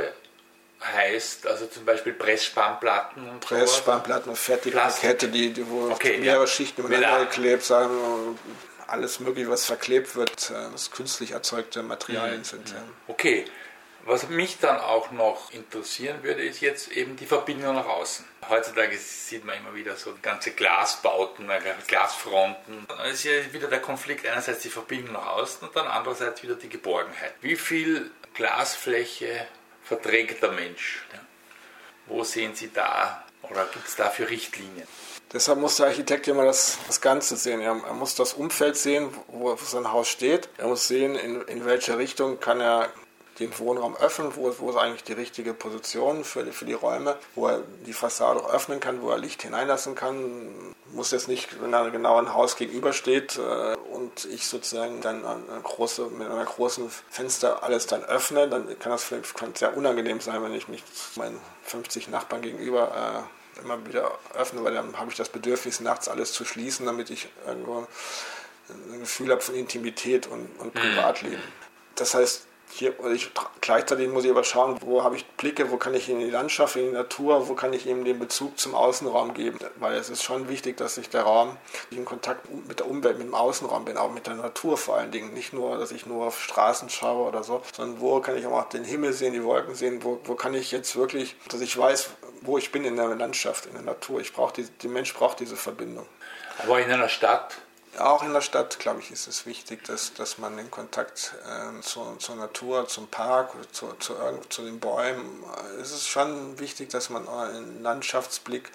heißt, 0.83 1.47
also 1.47 1.67
zum 1.67 1.85
Beispiel 1.85 2.13
Pressspannplatten 2.13 3.29
und 3.29 3.39
Pressspannplatten 3.39 4.29
und 4.29 4.37
Fertigpakete, 4.37 5.29
die, 5.29 5.53
die 5.53 5.67
wo 5.69 5.91
okay, 5.91 6.17
mehrere 6.17 6.41
ja. 6.41 6.47
Schichten 6.47 6.81
übereinander 6.81 7.25
geklebt 7.25 7.63
sagen, 7.63 8.37
alles 8.87 9.19
mögliche, 9.19 9.49
was 9.49 9.65
verklebt 9.65 10.15
wird, 10.15 10.51
was 10.71 10.87
äh, 10.87 10.91
künstlich 10.91 11.31
erzeugte 11.31 11.83
Materialien 11.83 12.39
mhm. 12.39 12.43
sind. 12.43 12.69
Ja. 12.69 12.83
Okay. 13.07 13.45
Was 14.05 14.27
mich 14.27 14.59
dann 14.59 14.81
auch 14.81 15.11
noch 15.11 15.53
interessieren 15.53 16.23
würde, 16.23 16.43
ist 16.43 16.59
jetzt 16.59 16.91
eben 16.91 17.15
die 17.15 17.25
Verbindung 17.25 17.75
nach 17.75 17.85
außen. 17.85 18.25
Heutzutage 18.49 18.97
sieht 18.97 19.45
man 19.45 19.55
immer 19.55 19.73
wieder 19.75 19.95
so 19.95 20.13
ganze 20.21 20.51
Glasbauten, 20.51 21.49
äh, 21.49 21.61
Glasfronten. 21.87 22.85
Da 22.89 23.05
ist 23.05 23.23
ja 23.23 23.31
wieder 23.53 23.69
der 23.69 23.79
Konflikt, 23.79 24.27
einerseits 24.27 24.59
die 24.59 24.69
Verbindung 24.69 25.13
nach 25.13 25.27
außen 25.27 25.65
und 25.65 25.75
dann 25.77 25.87
andererseits 25.87 26.43
wieder 26.43 26.55
die 26.55 26.67
Geborgenheit. 26.67 27.33
Wie 27.39 27.55
viel 27.55 28.11
Glasfläche 28.33 29.47
verträgt 29.83 30.41
der 30.41 30.51
Mensch? 30.51 31.05
Wo 32.07 32.23
sehen 32.23 32.55
Sie 32.55 32.71
da 32.73 33.23
oder 33.43 33.65
gibt 33.65 33.87
es 33.87 33.95
dafür 33.95 34.29
Richtlinien? 34.29 34.87
Deshalb 35.31 35.59
muss 35.59 35.77
der 35.77 35.87
Architekt 35.87 36.27
immer 36.27 36.45
das, 36.45 36.77
das 36.85 37.01
Ganze 37.01 37.37
sehen. 37.37 37.59
Er, 37.59 37.71
er, 37.71 37.93
muss 37.93 38.13
das 38.13 38.33
Umfeld 38.33 38.77
sehen, 38.77 39.09
wo 39.27 39.55
sein 39.55 39.91
Haus 39.91 40.07
steht. 40.07 40.47
Er 40.57 40.67
muss 40.67 40.87
sehen, 40.87 41.15
in, 41.15 41.41
in 41.43 41.65
welche 41.65 41.97
Richtung 41.97 42.39
kann 42.39 42.61
er 42.61 42.89
den 43.39 43.57
Wohnraum 43.57 43.95
öffnen, 43.95 44.35
wo, 44.35 44.53
wo 44.59 44.69
ist 44.69 44.77
eigentlich 44.77 45.03
die 45.03 45.13
richtige 45.13 45.53
Position 45.53 46.23
für, 46.23 46.45
für 46.51 46.65
die 46.65 46.73
Räume, 46.73 47.17
wo 47.35 47.47
er 47.47 47.61
die 47.85 47.93
Fassade 47.93 48.39
auch 48.39 48.53
öffnen 48.53 48.79
kann, 48.79 49.01
wo 49.01 49.09
er 49.09 49.17
Licht 49.17 49.41
hineinlassen 49.41 49.95
kann. 49.95 50.73
Muss 50.91 51.11
jetzt 51.11 51.27
nicht, 51.27 51.61
wenn 51.61 51.73
er 51.73 51.89
genau 51.89 52.19
ein 52.19 52.33
Haus 52.33 52.55
gegenübersteht 52.55 53.39
äh, 53.39 53.75
und 53.91 54.25
ich 54.25 54.47
sozusagen 54.47 55.01
dann 55.01 55.25
eine 55.25 55.61
große, 55.63 56.05
mit 56.07 56.29
einer 56.29 56.45
großen 56.45 56.89
Fenster 57.09 57.63
alles 57.63 57.87
dann 57.87 58.03
öffne, 58.03 58.47
dann 58.47 58.67
kann 58.79 58.91
das 58.91 59.03
vielleicht 59.03 59.33
kann 59.33 59.55
sehr 59.55 59.75
unangenehm 59.75 60.21
sein, 60.21 60.43
wenn 60.43 60.53
ich 60.53 60.67
mich 60.67 60.83
meinen 61.15 61.39
50 61.63 62.09
Nachbarn 62.09 62.43
gegenüber 62.43 63.25
äh, 63.57 63.59
immer 63.61 63.83
wieder 63.87 64.11
öffne, 64.35 64.63
weil 64.63 64.73
dann 64.73 64.97
habe 64.97 65.09
ich 65.09 65.17
das 65.17 65.29
Bedürfnis, 65.29 65.79
nachts 65.79 66.07
alles 66.07 66.33
zu 66.33 66.45
schließen, 66.45 66.85
damit 66.85 67.09
ich 67.09 67.27
irgendwo 67.47 67.87
ein 68.69 68.99
Gefühl 68.99 69.31
habe 69.31 69.41
von 69.41 69.55
Intimität 69.55 70.27
und, 70.27 70.47
und 70.59 70.75
mhm. 70.75 70.79
Privatleben. 70.79 71.43
Das 71.95 72.13
heißt, 72.13 72.47
hier, 72.77 72.93
ich, 73.13 73.31
gleichzeitig 73.61 74.09
muss 74.09 74.25
ich 74.25 74.31
aber 74.31 74.43
schauen, 74.43 74.77
wo 74.81 75.03
habe 75.03 75.15
ich 75.15 75.25
Blicke, 75.25 75.71
wo 75.71 75.77
kann 75.77 75.93
ich 75.93 76.09
in 76.09 76.19
die 76.19 76.29
Landschaft, 76.29 76.75
in 76.75 76.87
die 76.87 76.91
Natur, 76.91 77.47
wo 77.47 77.53
kann 77.53 77.73
ich 77.73 77.87
eben 77.87 78.03
den 78.03 78.19
Bezug 78.19 78.59
zum 78.59 78.75
Außenraum 78.75 79.33
geben. 79.33 79.59
Weil 79.77 79.95
es 79.95 80.09
ist 80.09 80.23
schon 80.23 80.49
wichtig, 80.49 80.77
dass 80.77 80.97
ich 80.97 81.09
der 81.09 81.23
Raum 81.23 81.57
in 81.91 82.05
Kontakt 82.05 82.47
mit 82.67 82.79
der 82.79 82.89
Umwelt, 82.89 83.17
mit 83.17 83.27
dem 83.27 83.35
Außenraum 83.35 83.85
bin, 83.85 83.97
auch 83.97 84.11
mit 84.11 84.27
der 84.27 84.35
Natur 84.35 84.77
vor 84.77 84.97
allen 84.97 85.11
Dingen. 85.11 85.33
Nicht 85.33 85.53
nur, 85.53 85.77
dass 85.77 85.91
ich 85.91 86.05
nur 86.05 86.27
auf 86.27 86.41
Straßen 86.41 86.89
schaue 86.89 87.27
oder 87.27 87.43
so, 87.43 87.61
sondern 87.75 88.01
wo 88.01 88.19
kann 88.19 88.37
ich 88.37 88.45
auch 88.45 88.69
den 88.69 88.83
Himmel 88.83 89.13
sehen, 89.13 89.33
die 89.33 89.43
Wolken 89.43 89.75
sehen, 89.75 90.03
wo, 90.03 90.19
wo 90.23 90.35
kann 90.35 90.53
ich 90.53 90.71
jetzt 90.71 90.95
wirklich, 90.95 91.35
dass 91.49 91.61
ich 91.61 91.77
weiß, 91.77 92.09
wo 92.41 92.57
ich 92.57 92.71
bin 92.71 92.85
in 92.85 92.95
der 92.95 93.07
Landschaft, 93.15 93.65
in 93.65 93.73
der 93.73 93.83
Natur. 93.83 94.19
Ich 94.19 94.33
brauche 94.33 94.53
die, 94.53 94.63
der 94.63 94.89
Mensch 94.89 95.13
braucht 95.13 95.39
diese 95.39 95.55
Verbindung. 95.55 96.05
Aber 96.59 96.79
in 96.79 96.91
einer 96.91 97.09
Stadt 97.09 97.55
auch 97.99 98.23
in 98.23 98.33
der 98.33 98.41
Stadt, 98.41 98.79
glaube 98.79 98.99
ich, 98.99 99.11
ist 99.11 99.27
es 99.27 99.45
wichtig, 99.45 99.83
dass, 99.83 100.13
dass 100.13 100.37
man 100.37 100.57
den 100.57 100.71
Kontakt 100.71 101.35
äh, 101.45 101.81
zur, 101.81 102.17
zur 102.19 102.35
Natur, 102.35 102.87
zum 102.87 103.07
Park, 103.07 103.51
zu, 103.71 103.93
zu, 103.99 104.15
zu 104.49 104.63
den 104.63 104.79
Bäumen, 104.79 105.43
äh, 105.43 105.81
es 105.81 105.91
ist 105.91 106.07
schon 106.07 106.59
wichtig, 106.59 106.89
dass 106.89 107.09
man 107.09 107.27
einen 107.27 107.83
Landschaftsblick 107.83 108.71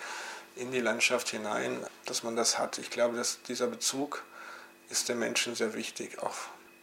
in 0.56 0.72
die 0.72 0.80
Landschaft 0.80 1.28
hinein, 1.28 1.84
dass 2.04 2.22
man 2.22 2.36
das 2.36 2.58
hat. 2.58 2.78
Ich 2.78 2.90
glaube, 2.90 3.16
dass 3.16 3.42
dieser 3.42 3.66
Bezug 3.66 4.22
ist 4.90 5.08
den 5.08 5.18
Menschen 5.18 5.54
sehr 5.54 5.74
wichtig. 5.74 6.22
Auch 6.22 6.34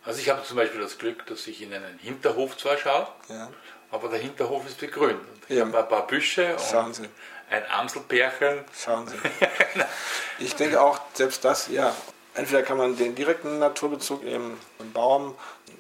also 0.06 0.19
ich 0.19 0.30
habe 0.30 0.43
zum 0.43 0.58
Beispiel 0.58 0.82
das 0.82 1.00
Glück, 1.00 1.26
dass 1.26 1.48
ich 1.48 1.62
in 1.63 1.74
einen 1.74 1.98
Hinterhof 1.98 2.56
zwar 2.58 2.78
schaue, 2.78 3.08
ja. 3.28 3.50
aber 3.89 4.10
der 4.10 4.19
Hinterhof 4.19 4.65
ist 4.67 4.80
begrünt. 4.80 5.19
Ich 5.48 5.58
ja. 5.58 5.65
habe 5.65 5.78
ein 5.78 5.89
paar 5.89 6.06
Büsche 6.06 6.56
Sie. 6.93 7.10
ein 7.50 7.63
Amselpärchen. 7.71 8.65
Schauen 8.78 9.08
Sie. 9.08 9.17
ich 10.39 10.56
denke 10.56 10.80
auch, 10.80 11.00
selbst 11.13 11.43
das, 11.43 11.69
ja, 11.69 11.95
Entweder 12.36 12.63
kann 12.63 12.78
man 12.78 12.98
den 12.98 13.15
direkten 13.15 13.60
Naturbezug 13.60 14.24
eben 14.24 14.58
im 14.80 14.91
Baum 14.91 15.36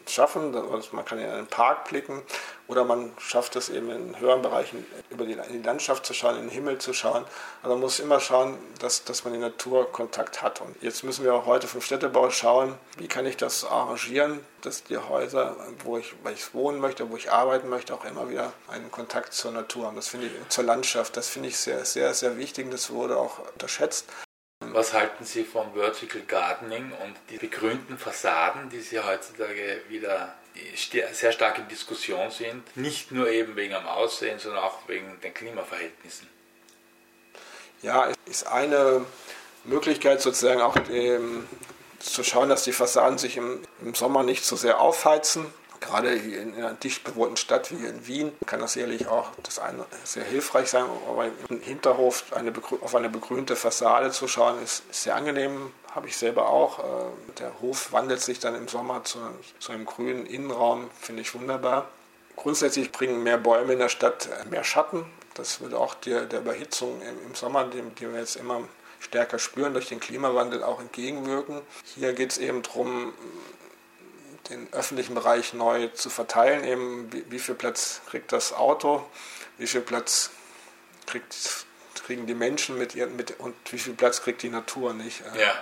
schaffen, 0.07 0.55
also 0.55 0.89
man 0.95 1.03
kann 1.03 1.19
in 1.19 1.29
einen 1.29 1.47
Park 1.47 1.89
blicken, 1.89 2.21
oder 2.67 2.83
man 2.83 3.11
schafft 3.19 3.55
es 3.55 3.69
eben 3.69 3.91
in 3.91 4.19
höheren 4.19 4.41
Bereichen 4.41 4.85
über 5.09 5.25
die, 5.25 5.33
in 5.33 5.61
die 5.61 5.61
Landschaft 5.61 6.05
zu 6.05 6.13
schauen, 6.13 6.35
in 6.37 6.43
den 6.43 6.49
Himmel 6.49 6.77
zu 6.77 6.93
schauen. 6.93 7.25
Aber 7.61 7.73
man 7.73 7.81
muss 7.81 7.99
immer 7.99 8.19
schauen, 8.19 8.57
dass, 8.79 9.03
dass 9.03 9.23
man 9.23 9.33
den 9.33 9.41
Naturkontakt 9.41 10.41
hat. 10.41 10.61
Und 10.61 10.81
jetzt 10.81 11.03
müssen 11.03 11.23
wir 11.25 11.33
auch 11.33 11.45
heute 11.45 11.67
vom 11.67 11.81
Städtebau 11.81 12.29
schauen, 12.29 12.75
wie 12.97 13.07
kann 13.07 13.25
ich 13.25 13.37
das 13.37 13.65
arrangieren, 13.65 14.39
dass 14.61 14.83
die 14.83 14.97
Häuser, 14.97 15.55
wo 15.83 15.97
ich, 15.97 16.15
wo 16.23 16.29
ich 16.29 16.53
wohnen 16.53 16.79
möchte, 16.79 17.09
wo 17.09 17.17
ich 17.17 17.31
arbeiten 17.31 17.69
möchte, 17.69 17.93
auch 17.93 18.05
immer 18.05 18.29
wieder 18.29 18.53
einen 18.67 18.89
Kontakt 18.91 19.33
zur 19.33 19.51
Natur 19.51 19.87
haben. 19.87 19.95
Das 19.95 20.07
finde 20.07 20.27
ich, 20.27 20.49
zur 20.49 20.63
Landschaft, 20.63 21.17
das 21.17 21.27
finde 21.27 21.49
ich 21.49 21.57
sehr, 21.57 21.85
sehr, 21.85 22.13
sehr 22.13 22.37
wichtig. 22.37 22.71
Das 22.71 22.89
wurde 22.89 23.17
auch 23.17 23.39
unterschätzt. 23.53 24.05
Was 24.75 24.91
halten 24.91 25.23
Sie 25.23 25.45
von 25.45 25.73
Vertical 25.73 26.19
Gardening 26.27 26.91
und 27.01 27.15
die 27.29 27.37
begrünten 27.37 27.97
Fassaden, 27.97 28.67
die 28.69 28.81
Sie 28.81 28.99
heutzutage 28.99 29.79
wieder 29.87 30.35
sehr 31.13 31.31
stark 31.31 31.59
in 31.59 31.69
Diskussion 31.69 32.29
sind? 32.29 32.75
Nicht 32.75 33.09
nur 33.09 33.29
eben 33.29 33.55
wegen 33.55 33.73
am 33.73 33.87
Aussehen, 33.87 34.37
sondern 34.37 34.61
auch 34.61 34.79
wegen 34.87 35.17
den 35.21 35.33
Klimaverhältnissen. 35.33 36.27
Ja, 37.83 38.11
ist 38.25 38.47
eine 38.47 39.05
Möglichkeit 39.63 40.21
sozusagen 40.21 40.59
auch 40.59 40.75
ähm, 40.91 41.47
zu 41.99 42.25
schauen, 42.25 42.49
dass 42.49 42.65
die 42.65 42.73
Fassaden 42.73 43.17
sich 43.17 43.37
im, 43.37 43.61
im 43.79 43.95
Sommer 43.95 44.23
nicht 44.23 44.43
so 44.43 44.57
sehr 44.57 44.81
aufheizen 44.81 45.45
Gerade 45.85 46.13
hier 46.13 46.41
in 46.41 46.55
einer 46.55 46.73
dicht 46.73 47.03
bewohnten 47.03 47.37
Stadt 47.37 47.71
wie 47.71 47.85
in 47.85 48.07
Wien 48.07 48.31
kann 48.47 48.59
das 48.59 48.73
sicherlich 48.73 49.07
auch 49.07 49.29
das 49.43 49.59
eine 49.59 49.85
sehr 50.03 50.23
hilfreich 50.23 50.69
sein, 50.69 50.85
aber 51.07 51.25
im 51.49 51.61
Hinterhof 51.61 52.25
eine, 52.33 52.51
auf 52.81 52.95
eine 52.95 53.09
begrünte 53.09 53.55
Fassade 53.55 54.09
zu 54.09 54.27
schauen, 54.27 54.61
ist 54.63 54.83
sehr 54.91 55.15
angenehm. 55.15 55.71
Habe 55.91 56.07
ich 56.07 56.17
selber 56.17 56.49
auch. 56.49 56.79
Äh, 56.79 56.83
der 57.39 57.61
Hof 57.61 57.91
wandelt 57.91 58.21
sich 58.21 58.39
dann 58.39 58.55
im 58.55 58.67
Sommer 58.67 59.03
zu, 59.03 59.19
zu 59.59 59.71
einem 59.71 59.85
grünen 59.85 60.25
Innenraum, 60.25 60.89
finde 60.99 61.21
ich 61.21 61.33
wunderbar. 61.35 61.87
Grundsätzlich 62.35 62.91
bringen 62.91 63.23
mehr 63.23 63.37
Bäume 63.37 63.73
in 63.73 63.79
der 63.79 63.89
Stadt 63.89 64.27
mehr 64.49 64.63
Schatten. 64.63 65.05
Das 65.35 65.61
würde 65.61 65.77
auch 65.79 65.93
der, 65.93 66.25
der 66.25 66.39
Überhitzung 66.39 66.99
im, 67.01 67.35
Sommer, 67.35 67.65
die, 67.65 67.81
die 67.99 68.11
wir 68.11 68.19
jetzt 68.19 68.37
immer 68.37 68.61
stärker 68.99 69.37
spüren 69.37 69.73
durch 69.73 69.87
den 69.87 69.99
Klimawandel, 69.99 70.63
auch 70.63 70.79
entgegenwirken. 70.79 71.61
Hier 71.83 72.13
geht 72.13 72.31
es 72.31 72.37
eben 72.37 72.63
darum, 72.63 73.13
den 74.49 74.71
öffentlichen 74.73 75.15
Bereich 75.15 75.53
neu 75.53 75.87
zu 75.87 76.09
verteilen. 76.09 76.63
Eben 76.63 77.11
wie, 77.11 77.25
wie, 77.29 77.39
viel 77.39 77.55
Platz 77.55 78.01
kriegt 78.09 78.31
das 78.31 78.53
Auto, 78.53 79.05
wie 79.57 79.67
viel 79.67 79.81
Platz 79.81 80.31
kriegt, 81.05 81.65
kriegen 82.03 82.27
die 82.27 82.35
Menschen 82.35 82.77
mit, 82.77 82.95
ihr, 82.95 83.07
mit 83.07 83.39
und 83.39 83.55
wie 83.71 83.79
viel 83.79 83.93
Platz 83.93 84.21
kriegt 84.21 84.41
die 84.43 84.49
Natur 84.49 84.93
nicht. 84.93 85.21
Äh, 85.35 85.41
ja. 85.41 85.53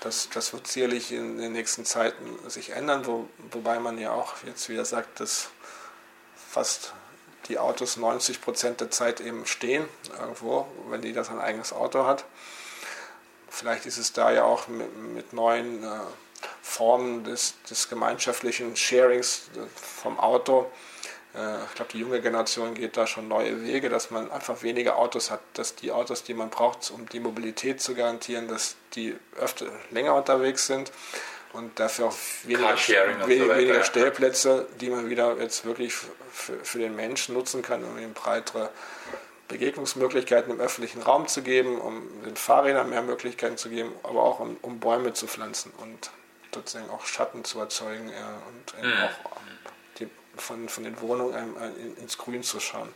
Das, 0.00 0.28
das 0.30 0.52
wird 0.52 0.66
sicherlich 0.66 1.12
in 1.12 1.38
den 1.38 1.52
nächsten 1.52 1.84
Zeiten 1.84 2.38
sich 2.50 2.70
ändern, 2.70 3.06
wo, 3.06 3.28
wobei 3.52 3.78
man 3.78 3.98
ja 3.98 4.12
auch 4.12 4.34
jetzt 4.44 4.68
wieder 4.68 4.84
sagt, 4.84 5.20
dass 5.20 5.50
fast 6.50 6.92
die 7.48 7.58
Autos 7.58 7.96
90 7.96 8.40
Prozent 8.40 8.80
der 8.80 8.90
Zeit 8.90 9.20
eben 9.20 9.46
stehen 9.46 9.88
irgendwo, 10.18 10.66
wenn 10.88 11.02
die 11.02 11.12
das 11.12 11.30
ein 11.30 11.40
eigenes 11.40 11.72
Auto 11.72 12.04
hat. 12.04 12.24
Vielleicht 13.48 13.86
ist 13.86 13.98
es 13.98 14.12
da 14.12 14.32
ja 14.32 14.44
auch 14.44 14.68
mit, 14.68 14.96
mit 14.96 15.32
neuen 15.32 15.84
äh, 15.84 16.00
Formen 16.62 17.24
des, 17.24 17.54
des 17.68 17.88
gemeinschaftlichen 17.88 18.76
Sharings 18.76 19.50
vom 19.74 20.18
Auto. 20.18 20.70
Äh, 21.34 21.64
ich 21.64 21.74
glaube, 21.74 21.92
die 21.92 21.98
junge 21.98 22.20
Generation 22.20 22.74
geht 22.74 22.96
da 22.96 23.06
schon 23.06 23.28
neue 23.28 23.62
Wege, 23.62 23.88
dass 23.88 24.10
man 24.10 24.30
einfach 24.30 24.62
weniger 24.62 24.96
Autos 24.96 25.30
hat, 25.30 25.40
dass 25.54 25.74
die 25.74 25.92
Autos, 25.92 26.24
die 26.24 26.34
man 26.34 26.50
braucht, 26.50 26.90
um 26.90 27.08
die 27.08 27.20
Mobilität 27.20 27.80
zu 27.80 27.94
garantieren, 27.94 28.48
dass 28.48 28.76
die 28.94 29.16
öfter 29.36 29.66
länger 29.90 30.14
unterwegs 30.14 30.66
sind 30.66 30.92
und 31.52 31.78
dafür 31.78 32.06
auch 32.06 32.16
weniger, 32.44 32.76
weniger, 33.26 33.44
so 33.44 33.56
weniger 33.56 33.84
Stellplätze, 33.84 34.66
die 34.80 34.90
man 34.90 35.10
wieder 35.10 35.36
jetzt 35.38 35.64
wirklich 35.64 35.94
für, 35.94 36.58
für 36.62 36.78
den 36.78 36.96
Menschen 36.96 37.34
nutzen 37.34 37.62
kann, 37.62 37.84
um 37.84 37.98
ihm 37.98 38.14
breitere 38.14 38.70
Begegnungsmöglichkeiten 39.48 40.50
im 40.50 40.60
öffentlichen 40.60 41.02
Raum 41.02 41.28
zu 41.28 41.42
geben, 41.42 41.78
um 41.78 42.08
den 42.24 42.36
Fahrrädern 42.36 42.88
mehr 42.88 43.02
Möglichkeiten 43.02 43.58
zu 43.58 43.68
geben, 43.68 43.92
aber 44.02 44.22
auch 44.22 44.40
um, 44.40 44.56
um 44.62 44.80
Bäume 44.80 45.12
zu 45.12 45.26
pflanzen 45.26 45.72
und 45.78 46.10
sozusagen 46.54 46.90
auch 46.90 47.06
Schatten 47.06 47.44
zu 47.44 47.60
erzeugen 47.60 48.08
ja, 48.08 48.42
und 48.48 48.84
mhm. 48.84 48.92
auch 48.92 49.36
die, 49.98 50.08
von, 50.36 50.68
von 50.68 50.84
den 50.84 51.00
Wohnungen 51.00 51.56
ins 51.98 52.18
Grün 52.18 52.42
zu 52.42 52.60
schauen. 52.60 52.88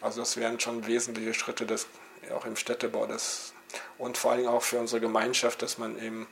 Also 0.00 0.20
das 0.20 0.36
wären 0.36 0.60
schon 0.60 0.86
wesentliche 0.86 1.34
Schritte 1.34 1.66
des, 1.66 1.86
auch 2.34 2.44
im 2.44 2.56
Städtebau 2.56 3.06
das, 3.06 3.52
und 3.98 4.18
vor 4.18 4.32
allem 4.32 4.46
auch 4.46 4.62
für 4.62 4.78
unsere 4.78 5.00
Gemeinschaft, 5.00 5.62
dass 5.62 5.78
man 5.78 5.98
eben 6.02 6.26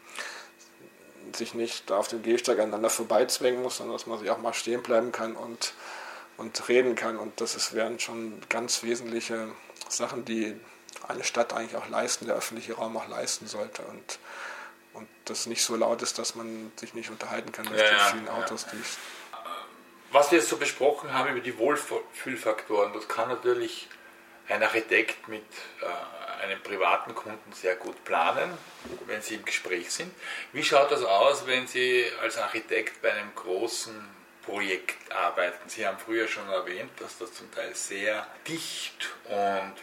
sich 1.33 1.55
nicht 1.55 1.91
auf 1.91 2.09
dem 2.09 2.23
Gehsteig 2.23 2.59
aneinander 2.59 2.91
vorbeizwängen 2.91 3.63
muss, 3.63 3.79
sondern 3.79 3.97
dass 3.97 4.07
man 4.07 4.19
sich 4.19 4.31
auch 4.31 4.39
mal 4.39 4.55
stehen 4.55 4.83
bleiben 4.83 5.13
kann 5.13 5.37
und, 5.37 5.75
und 6.37 6.69
reden 6.69 6.95
kann. 6.95 7.19
Und 7.19 7.41
das 7.41 7.55
ist, 7.55 7.75
wären 7.75 7.99
schon 7.99 8.41
ganz 8.49 8.83
wesentliche 8.83 9.49
Sachen, 9.89 10.25
die 10.25 10.59
eine 11.09 11.25
Stadt 11.25 11.53
eigentlich 11.53 11.77
auch 11.77 11.89
leisten, 11.89 12.27
der 12.27 12.37
öffentliche 12.37 12.75
Raum 12.75 12.97
auch 12.97 13.09
leisten 13.09 13.47
sollte. 13.47 13.83
Und, 13.83 14.19
und 14.95 15.09
das 15.27 15.47
nicht 15.47 15.63
so 15.63 15.77
laut 15.77 16.03
ist, 16.03 16.19
dass 16.19 16.35
man 16.35 16.73
sich 16.77 16.95
nicht 16.95 17.11
unterhalten 17.11 17.53
kann 17.53 17.67
mit 17.67 17.79
ja, 17.79 17.89
den 17.89 18.19
vielen 18.19 18.29
Autos, 18.29 18.67
die 18.67 18.79
Was 20.13 20.31
wir 20.31 20.39
jetzt 20.39 20.49
so 20.49 20.57
besprochen 20.57 21.13
haben 21.13 21.31
über 21.31 21.41
die 21.41 21.59
Wohlfühlfaktoren, 21.59 22.93
das 22.93 23.09
kann 23.09 23.29
natürlich 23.29 23.89
ein 24.49 24.63
Architekt 24.63 25.29
mit 25.29 25.45
äh, 25.81 26.43
einem 26.45 26.61
privaten 26.63 27.15
Kunden 27.15 27.53
sehr 27.53 27.77
gut 27.77 28.05
planen, 28.05 28.51
wenn 29.07 29.23
Sie 29.23 29.37
im 29.37 29.45
Gespräch 29.45 29.91
sind. 29.91 30.15
Wie 30.53 30.63
schaut 30.63 30.91
das 30.91 31.03
aus, 31.03 31.47
wenn 31.47 31.67
Sie 31.67 32.05
als 32.23 32.39
Architekt 32.39 33.01
bei 33.03 33.13
einem 33.13 33.35
großen 33.35 33.95
Projekt 34.45 35.11
arbeiten? 35.13 35.69
Sie 35.69 35.87
haben 35.87 35.99
früher 35.99 36.29
schon 36.29 36.49
erwähnt, 36.49 36.91
dass 37.01 37.19
das 37.19 37.33
zum 37.33 37.51
Teil 37.53 37.75
sehr 37.75 38.27
dicht 38.47 39.09
und 39.25 39.75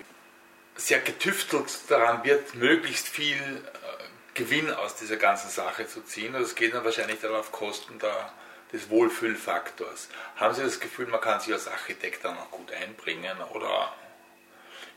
sehr 0.76 1.00
getüftelt 1.00 1.70
daran 1.90 2.24
wird, 2.24 2.56
möglichst 2.56 3.08
viel 3.08 3.36
äh, 3.36 4.04
Gewinn 4.34 4.72
aus 4.74 4.96
dieser 4.96 5.18
ganzen 5.18 5.50
Sache 5.50 5.88
zu 5.88 6.02
ziehen. 6.02 6.34
Das 6.34 6.56
geht 6.56 6.74
dann 6.74 6.84
wahrscheinlich 6.84 7.20
dann 7.20 7.36
auf 7.36 7.52
Kosten 7.52 8.00
der, 8.00 8.32
des 8.72 8.90
Wohlfühlfaktors. 8.90 10.10
Haben 10.38 10.56
Sie 10.56 10.64
das 10.64 10.80
Gefühl, 10.80 11.08
man 11.08 11.22
kann 11.22 11.40
sich 11.40 11.54
als 11.54 11.68
Architekt 11.68 12.24
dann 12.24 12.38
auch 12.38 12.52
gut 12.52 12.72
einbringen 12.72 13.38
oder 13.54 13.94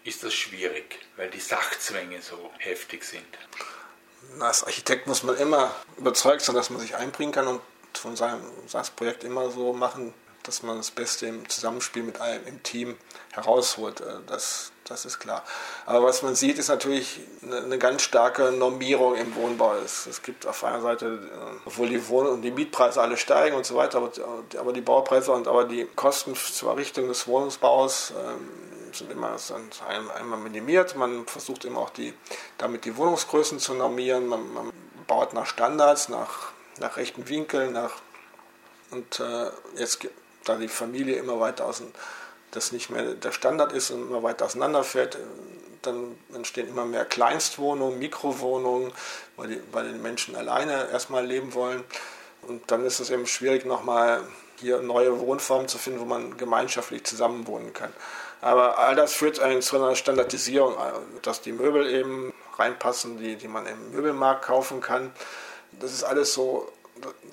ist 0.05 0.23
das 0.23 0.35
schwierig, 0.35 0.99
weil 1.17 1.31
die 1.31 1.41
Sachzwänge 1.41 2.21
so 2.21 2.53
heftig 2.59 3.05
sind. 3.05 3.27
Als 4.39 4.65
Architekt 4.65 5.07
muss 5.07 5.23
man 5.23 5.37
immer 5.37 5.75
überzeugt 5.97 6.43
sein, 6.43 6.55
dass 6.55 6.71
man 6.71 6.81
sich 6.81 6.95
einbringen 6.95 7.33
kann 7.33 7.47
und 7.47 7.61
von 7.95 8.17
seinem, 8.17 8.43
seinem 8.67 8.87
Projekt 8.97 9.25
immer 9.25 9.51
so 9.51 9.73
machen, 9.73 10.13
dass 10.45 10.63
man 10.63 10.77
das 10.77 10.91
Beste 10.91 11.27
im 11.27 11.49
Zusammenspiel 11.49 12.03
mit 12.03 12.21
allem 12.21 12.47
im 12.47 12.63
Team 12.63 12.97
herausholt. 13.33 14.01
Äh, 14.01 14.21
das, 14.27 14.73
das 14.85 15.05
ist 15.05 15.19
klar. 15.19 15.43
Aber 15.87 16.05
was 16.05 16.23
man 16.23 16.35
sieht, 16.35 16.59
ist 16.59 16.69
natürlich 16.69 17.21
eine, 17.43 17.79
ganz 17.79 18.03
starke 18.03 18.53
Normierung 18.53 19.17
im 19.17 19.35
Wohnbau. 19.35 19.75
Es, 19.85 20.07
es, 20.07 20.23
gibt 20.23 20.47
auf 20.47 20.63
einer 20.63 20.81
Seite, 20.81 21.07
äh, 21.07 21.61
obwohl 21.65 21.89
die 21.89 22.09
Wohn- 22.09 22.29
und 22.29 22.43
die 22.43 22.51
Mietpreise 22.51 23.01
alle 23.01 23.17
steigen 23.17 23.57
und 23.57 23.67
so 23.67 23.75
weiter, 23.75 23.99
aber, 23.99 24.13
aber 24.59 24.73
die 24.73 24.83
Baupreise 24.83 25.33
und 25.33 25.49
aber 25.49 25.65
die 25.65 25.87
Kosten 25.97 26.35
zur 26.37 26.71
Errichtung 26.71 27.09
des 27.09 27.27
Wohnungsbaus 27.27 28.13
ähm, 28.17 28.49
sind 28.93 29.11
immer 29.11 29.39
sind 29.39 29.83
einmal 29.89 30.39
minimiert. 30.39 30.95
Man 30.95 31.27
versucht 31.27 31.65
immer 31.65 31.81
auch 31.81 31.91
die, 31.91 32.15
damit 32.59 32.85
die 32.85 32.97
Wohnungsgrößen 32.97 33.59
zu 33.59 33.75
normieren. 33.75 34.29
Man, 34.29 34.53
man 34.53 34.73
baut 35.07 35.33
nach 35.33 35.47
Standards, 35.47 36.09
nach, 36.09 36.53
nach 36.79 36.97
rechten 36.97 37.29
Winkeln, 37.29 37.73
nach 37.73 37.93
und 38.91 39.21
äh, 39.21 39.51
jetzt, 39.77 40.07
da 40.45 40.57
die 40.57 40.69
Familie 40.69 41.17
immer 41.17 41.41
weiter 41.41 41.67
außen, 41.67 41.93
das 42.51 42.73
nicht 42.73 42.91
mehr 42.91 43.15
der 43.15 43.33
Standard 43.33 43.73
ist 43.73 43.91
und 43.91 44.03
immer 44.09 44.23
weiter 44.23 44.45
auseinanderfällt, 44.47 45.19
dann 45.83 46.17
entstehen 46.33 46.69
immer 46.69 46.85
mehr 46.85 47.05
Kleinstwohnungen, 47.05 47.99
Mikrowohnungen, 47.99 48.93
weil 49.37 49.49
die, 49.49 49.61
weil 49.73 49.93
die 49.93 49.99
Menschen 49.99 50.37
alleine 50.37 50.89
erstmal 50.91 51.27
leben 51.27 51.55
wollen. 51.55 51.85
Und 52.43 52.71
dann 52.71 52.85
ist 52.85 53.01
es 53.01 53.11
eben 53.11 53.27
schwierig, 53.27 53.65
nochmal 53.65 54.23
hier 54.61 54.81
neue 54.81 55.19
Wohnformen 55.21 55.69
zu 55.69 55.79
finden, 55.79 56.01
wo 56.01 56.05
man 56.05 56.37
gemeinschaftlich 56.37 57.05
zusammenwohnen 57.05 57.73
kann. 57.73 57.93
Aber 58.41 58.79
all 58.79 58.95
das 58.95 59.15
führt 59.15 59.41
eigentlich 59.41 59.65
zu 59.65 59.77
einer 59.77 59.97
Standardisierung, 59.97 60.77
dass 61.23 61.41
die 61.41 61.53
Möbel 61.53 61.89
eben 61.89 62.33
reinpassen, 62.59 63.19
die, 63.19 63.37
die 63.37 63.49
man 63.49 63.67
im 63.67 63.93
Möbelmarkt 63.93 64.45
kaufen 64.45 64.81
kann. 64.81 65.13
Das 65.81 65.93
ist 65.93 66.05
alles 66.05 66.35
so, 66.35 66.71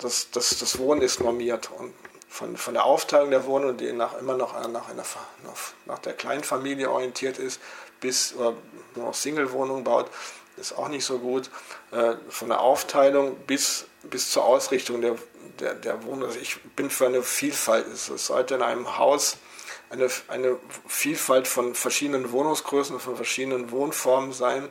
das, 0.00 0.30
das, 0.30 0.58
das 0.58 0.78
Wohnen 0.78 1.02
ist 1.02 1.20
normiert. 1.20 1.70
Und 1.78 1.94
von, 2.32 2.56
von 2.56 2.72
der 2.72 2.84
Aufteilung 2.84 3.30
der 3.30 3.44
Wohnung, 3.44 3.76
die 3.76 3.92
nach, 3.92 4.18
immer 4.18 4.34
noch 4.34 4.54
nach, 4.54 4.88
einer, 4.88 5.04
nach 5.84 5.98
der 5.98 6.14
Kleinfamilie 6.14 6.90
orientiert 6.90 7.38
ist, 7.38 7.60
bis 8.00 8.34
oder 8.34 8.54
nur 8.94 9.06
noch 9.06 9.14
Single-Wohnungen 9.14 9.84
baut, 9.84 10.10
ist 10.56 10.76
auch 10.78 10.88
nicht 10.88 11.04
so 11.04 11.18
gut. 11.18 11.50
Äh, 11.90 12.14
von 12.30 12.48
der 12.48 12.60
Aufteilung 12.60 13.36
bis, 13.46 13.84
bis 14.04 14.30
zur 14.30 14.44
Ausrichtung 14.44 15.02
der, 15.02 15.16
der, 15.60 15.74
der 15.74 16.04
Wohnung. 16.04 16.24
Also 16.24 16.38
ich 16.38 16.58
bin 16.74 16.88
für 16.88 17.06
eine 17.06 17.22
Vielfalt. 17.22 17.86
Es 17.86 18.06
sollte 18.06 18.54
in 18.54 18.62
einem 18.62 18.96
Haus 18.96 19.36
eine, 19.90 20.08
eine 20.28 20.56
Vielfalt 20.88 21.46
von 21.46 21.74
verschiedenen 21.74 22.32
Wohnungsgrößen, 22.32 22.98
von 22.98 23.14
verschiedenen 23.14 23.70
Wohnformen 23.70 24.32
sein, 24.32 24.70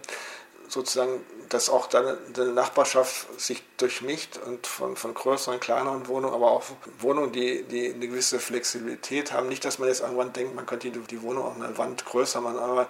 sozusagen, 0.68 1.24
dass 1.54 1.70
auch 1.70 1.88
dann 1.88 2.18
die 2.36 2.42
Nachbarschaft 2.42 3.40
sich 3.40 3.62
durchmischt 3.78 4.40
und 4.46 4.66
von, 4.66 4.96
von 4.96 5.14
größeren, 5.14 5.60
kleineren 5.60 6.08
Wohnungen, 6.08 6.34
aber 6.34 6.52
auch 6.52 6.64
Wohnungen, 7.00 7.34
die, 7.34 7.64
die 7.64 7.94
eine 7.94 8.08
gewisse 8.08 8.40
Flexibilität 8.40 9.34
haben. 9.34 9.50
Nicht, 9.50 9.66
dass 9.66 9.78
man 9.78 9.90
jetzt 9.90 10.02
irgendwann 10.02 10.32
denkt, 10.32 10.56
man 10.56 10.66
könnte 10.66 10.90
die, 10.90 11.00
die 11.00 11.22
Wohnung 11.22 11.46
auch 11.46 11.56
eine 11.56 11.78
Wand 11.78 12.06
größer 12.06 12.40
machen, 12.40 12.58
aber 12.58 12.88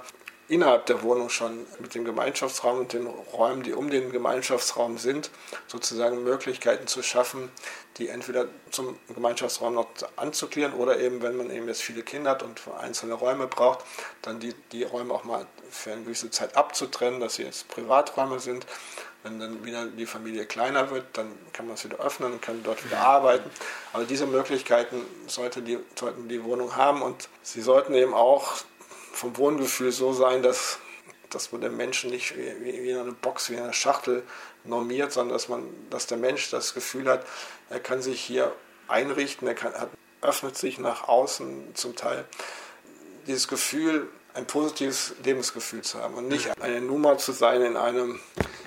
innerhalb 0.51 0.85
der 0.87 1.01
Wohnung 1.01 1.29
schon 1.29 1.65
mit 1.79 1.95
dem 1.95 2.03
Gemeinschaftsraum 2.03 2.79
und 2.79 2.91
den 2.91 3.07
Räumen, 3.07 3.63
die 3.63 3.71
um 3.71 3.89
den 3.89 4.11
Gemeinschaftsraum 4.11 4.97
sind, 4.97 5.31
sozusagen 5.67 6.25
Möglichkeiten 6.25 6.87
zu 6.87 7.01
schaffen, 7.01 7.49
die 7.97 8.09
entweder 8.09 8.47
zum 8.69 8.99
Gemeinschaftsraum 9.15 9.75
noch 9.75 9.87
anzuklären 10.17 10.73
oder 10.73 10.99
eben, 10.99 11.21
wenn 11.21 11.37
man 11.37 11.49
eben 11.51 11.69
jetzt 11.69 11.81
viele 11.81 12.03
Kinder 12.03 12.31
hat 12.31 12.43
und 12.43 12.59
einzelne 12.81 13.13
Räume 13.13 13.47
braucht, 13.47 13.85
dann 14.21 14.41
die, 14.41 14.53
die 14.73 14.83
Räume 14.83 15.13
auch 15.13 15.23
mal 15.23 15.47
für 15.69 15.93
eine 15.93 16.01
gewisse 16.03 16.29
Zeit 16.31 16.57
abzutrennen, 16.57 17.21
dass 17.21 17.35
sie 17.35 17.43
jetzt 17.43 17.69
Privaträume 17.69 18.41
sind. 18.41 18.65
Wenn 19.23 19.39
dann 19.39 19.63
wieder 19.63 19.85
die 19.85 20.05
Familie 20.05 20.45
kleiner 20.45 20.91
wird, 20.91 21.05
dann 21.13 21.31
kann 21.53 21.67
man 21.67 21.75
es 21.75 21.85
wieder 21.85 21.99
öffnen 21.99 22.33
und 22.33 22.41
kann 22.41 22.61
dort 22.63 22.83
wieder 22.83 22.99
arbeiten. 22.99 23.49
Aber 23.93 24.03
diese 24.03 24.25
Möglichkeiten 24.25 25.05
sollte 25.27 25.61
die, 25.61 25.79
sollten 25.95 26.27
die 26.27 26.43
Wohnung 26.43 26.75
haben 26.75 27.01
und 27.03 27.29
sie 27.41 27.61
sollten 27.61 27.93
eben 27.93 28.13
auch 28.13 28.63
vom 29.11 29.37
Wohngefühl 29.37 29.91
so 29.91 30.13
sein, 30.13 30.41
dass, 30.41 30.79
dass 31.29 31.51
man 31.51 31.61
den 31.61 31.77
Menschen 31.77 32.09
nicht 32.09 32.35
wie, 32.37 32.83
wie 32.83 32.93
eine 32.93 33.11
Box, 33.11 33.49
wie 33.49 33.57
eine 33.57 33.73
Schachtel 33.73 34.23
normiert, 34.63 35.11
sondern 35.11 35.33
dass, 35.33 35.49
man, 35.49 35.67
dass 35.89 36.07
der 36.07 36.17
Mensch 36.17 36.49
das 36.49 36.73
Gefühl 36.73 37.09
hat, 37.09 37.25
er 37.69 37.79
kann 37.79 38.01
sich 38.01 38.21
hier 38.21 38.53
einrichten, 38.87 39.47
er 39.47 39.55
kann, 39.55 39.73
hat, 39.73 39.89
öffnet 40.21 40.57
sich 40.57 40.77
nach 40.77 41.07
außen 41.07 41.75
zum 41.75 41.95
Teil. 41.95 42.25
Dieses 43.27 43.47
Gefühl, 43.47 44.07
ein 44.33 44.45
positives 44.45 45.13
Lebensgefühl 45.23 45.81
zu 45.81 45.99
haben 45.99 46.15
und 46.15 46.27
nicht 46.29 46.49
eine 46.61 46.79
Nummer 46.79 47.17
zu 47.17 47.33
sein 47.33 47.61
in, 47.61 47.75
einem, 47.75 48.19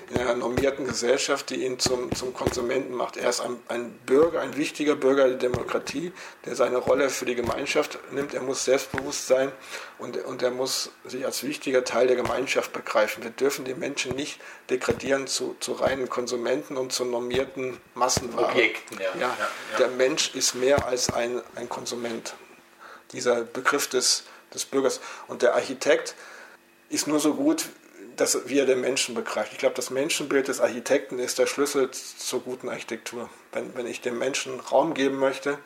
in 0.09 0.17
einer 0.17 0.35
normierten 0.35 0.85
Gesellschaft, 0.85 1.49
die 1.49 1.65
ihn 1.65 1.79
zum, 1.79 2.13
zum 2.15 2.33
Konsumenten 2.35 2.93
macht. 2.93 3.17
Er 3.17 3.29
ist 3.29 3.41
ein, 3.41 3.57
ein 3.67 3.91
Bürger, 4.05 4.41
ein 4.41 4.55
wichtiger 4.57 4.95
Bürger 4.95 5.27
der 5.27 5.37
Demokratie, 5.37 6.13
der 6.45 6.55
seine 6.55 6.77
Rolle 6.77 7.09
für 7.09 7.25
die 7.25 7.33
Gemeinschaft 7.33 7.97
nimmt. 8.11 8.35
Er 8.35 8.41
muss 8.41 8.65
selbstbewusst 8.65 9.25
sein 9.25 9.51
und, 9.97 10.17
und 10.25 10.43
er 10.43 10.51
muss 10.51 10.91
sich 11.03 11.25
als 11.25 11.41
wichtiger 11.43 11.83
Teil 11.83 12.05
der 12.05 12.15
Gemeinschaft 12.15 12.71
begreifen. 12.71 13.23
Wir 13.23 13.31
dürfen 13.31 13.65
die 13.65 13.73
Menschen 13.73 14.15
nicht 14.15 14.39
degradieren 14.69 15.25
zu, 15.25 15.55
zu 15.59 15.73
reinen 15.73 16.09
Konsumenten 16.09 16.77
und 16.77 16.93
zu 16.93 17.05
normierten 17.05 17.77
Massenwaren. 17.95 18.51
Objekten, 18.51 18.99
ja. 18.99 19.05
Ja, 19.15 19.19
ja, 19.19 19.37
ja. 19.71 19.77
Der 19.79 19.87
Mensch 19.87 20.35
ist 20.35 20.53
mehr 20.53 20.85
als 20.85 21.11
ein, 21.11 21.41
ein 21.55 21.69
Konsument. 21.69 22.35
Dieser 23.11 23.43
Begriff 23.43 23.87
des 23.87 24.25
des 24.55 24.65
Bürgers. 24.65 25.01
Und 25.27 25.41
der 25.41 25.55
Architekt 25.55 26.15
ist 26.89 27.07
nur 27.07 27.19
so 27.19 27.33
gut, 27.33 27.65
dass, 28.15 28.47
wie 28.47 28.59
er 28.59 28.65
den 28.65 28.81
Menschen 28.81 29.15
begreift. 29.15 29.51
Ich 29.51 29.57
glaube, 29.57 29.75
das 29.75 29.89
Menschenbild 29.89 30.47
des 30.47 30.61
Architekten 30.61 31.19
ist 31.19 31.37
der 31.37 31.47
Schlüssel 31.47 31.91
zur 31.91 32.41
guten 32.41 32.69
Architektur. 32.69 33.29
Wenn, 33.51 33.75
wenn 33.75 33.87
ich 33.87 34.01
dem 34.01 34.17
Menschen 34.17 34.59
Raum 34.59 34.93
geben 34.93 35.17
möchte, 35.17 35.57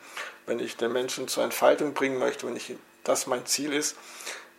wenn 0.46 0.58
ich 0.58 0.76
den 0.76 0.92
Menschen 0.92 1.28
zur 1.28 1.44
Entfaltung 1.44 1.94
bringen 1.94 2.18
möchte, 2.18 2.46
wenn 2.46 2.56
ich, 2.56 2.74
das 3.04 3.26
mein 3.26 3.46
Ziel 3.46 3.72
ist, 3.72 3.96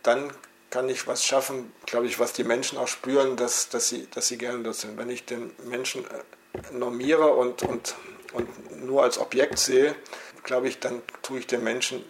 dann 0.03 0.31
kann 0.69 0.87
ich 0.87 1.05
was 1.05 1.25
schaffen, 1.25 1.73
glaube 1.85 2.07
ich, 2.07 2.19
was 2.19 2.33
die 2.33 2.45
Menschen 2.45 2.77
auch 2.77 2.87
spüren, 2.87 3.35
dass, 3.35 3.69
dass, 3.69 3.89
sie, 3.89 4.07
dass 4.11 4.29
sie 4.29 4.37
gerne 4.37 4.63
dort 4.63 4.77
sind. 4.77 4.97
Wenn 4.97 5.09
ich 5.09 5.25
den 5.25 5.51
Menschen 5.65 6.05
äh, 6.05 6.73
normiere 6.73 7.27
und, 7.33 7.63
und, 7.63 7.95
und 8.31 8.85
nur 8.85 9.03
als 9.03 9.17
Objekt 9.19 9.59
sehe, 9.59 9.95
glaube 10.43 10.69
ich, 10.69 10.79
dann 10.79 11.01
tue 11.21 11.39
ich 11.39 11.47
den 11.47 11.63
Menschen 11.63 12.03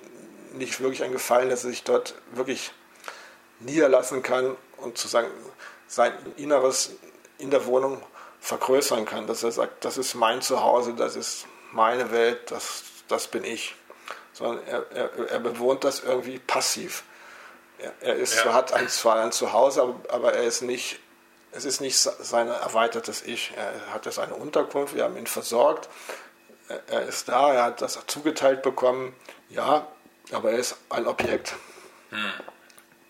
nicht 0.54 0.80
wirklich 0.80 1.04
ein 1.04 1.12
Gefallen, 1.12 1.50
dass 1.50 1.64
er 1.64 1.70
sich 1.70 1.84
dort 1.84 2.16
wirklich 2.34 2.72
niederlassen 3.60 4.24
kann 4.24 4.56
und 4.78 4.98
sozusagen 4.98 5.30
sein 5.88 6.14
Inneres 6.38 6.92
in 7.38 7.52
der 7.52 7.66
Wohnung 7.66 8.02
vergrößern 8.40 9.06
kann, 9.06 9.28
dass 9.28 9.44
er 9.44 9.52
sagt, 9.52 9.86
das 9.86 9.98
ist 9.98 10.16
mein 10.16 10.42
Zuhause, 10.42 10.94
das 10.94 11.16
ist 11.16 11.46
meine 11.72 12.12
Welt, 12.12 12.52
das, 12.52 12.84
das 13.08 13.28
bin 13.28 13.44
ich. 13.44 13.76
Sondern 14.34 14.66
er, 14.66 14.92
er, 14.92 15.30
er 15.30 15.40
bewohnt 15.40 15.84
das 15.84 16.02
irgendwie 16.02 16.40
passiv. 16.40 17.04
Er, 17.78 17.94
er 18.02 18.16
ist, 18.16 18.36
ja. 18.36 18.54
hat 18.54 18.74
ein, 18.74 18.88
zwar 18.88 19.18
ein 19.18 19.32
Zuhause, 19.32 19.82
aber, 19.82 19.96
aber 20.10 20.34
er 20.34 20.44
ist 20.44 20.62
nicht, 20.62 21.00
es 21.52 21.66
ist 21.66 21.82
nicht 21.82 21.98
sein 21.98 22.48
erweitertes 22.48 23.22
Ich. 23.24 23.52
Er 23.56 23.94
hat 23.94 24.12
seine 24.12 24.34
Unterkunft, 24.34 24.96
wir 24.96 25.04
haben 25.04 25.18
ihn 25.18 25.28
versorgt, 25.28 25.90
er, 26.68 26.82
er 26.88 27.02
ist 27.04 27.28
da, 27.28 27.54
er 27.54 27.64
hat 27.64 27.82
das 27.82 28.00
zugeteilt 28.08 28.62
bekommen, 28.64 29.16
ja, 29.50 29.88
aber 30.34 30.52
er 30.52 30.60
ist 30.60 30.76
ein 30.90 31.08
Objekt. 31.08 31.56
Hm. 32.10 32.20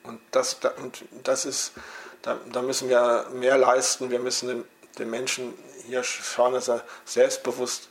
Und 0.04 0.20
das, 0.32 0.58
und 0.82 1.04
das 1.24 1.46
ist, 1.46 1.74
da, 2.22 2.40
da, 2.52 2.62
müssen 2.62 2.90
wir 2.90 3.28
mehr 3.34 3.58
leisten. 3.58 4.10
Wir 4.10 4.20
müssen 4.20 4.48
den, 4.48 4.66
den 4.98 5.10
Menschen 5.10 5.54
hier 5.86 6.04
schauen, 6.04 6.54
dass 6.54 6.68
er 6.68 6.84
selbstbewusst 7.06 7.90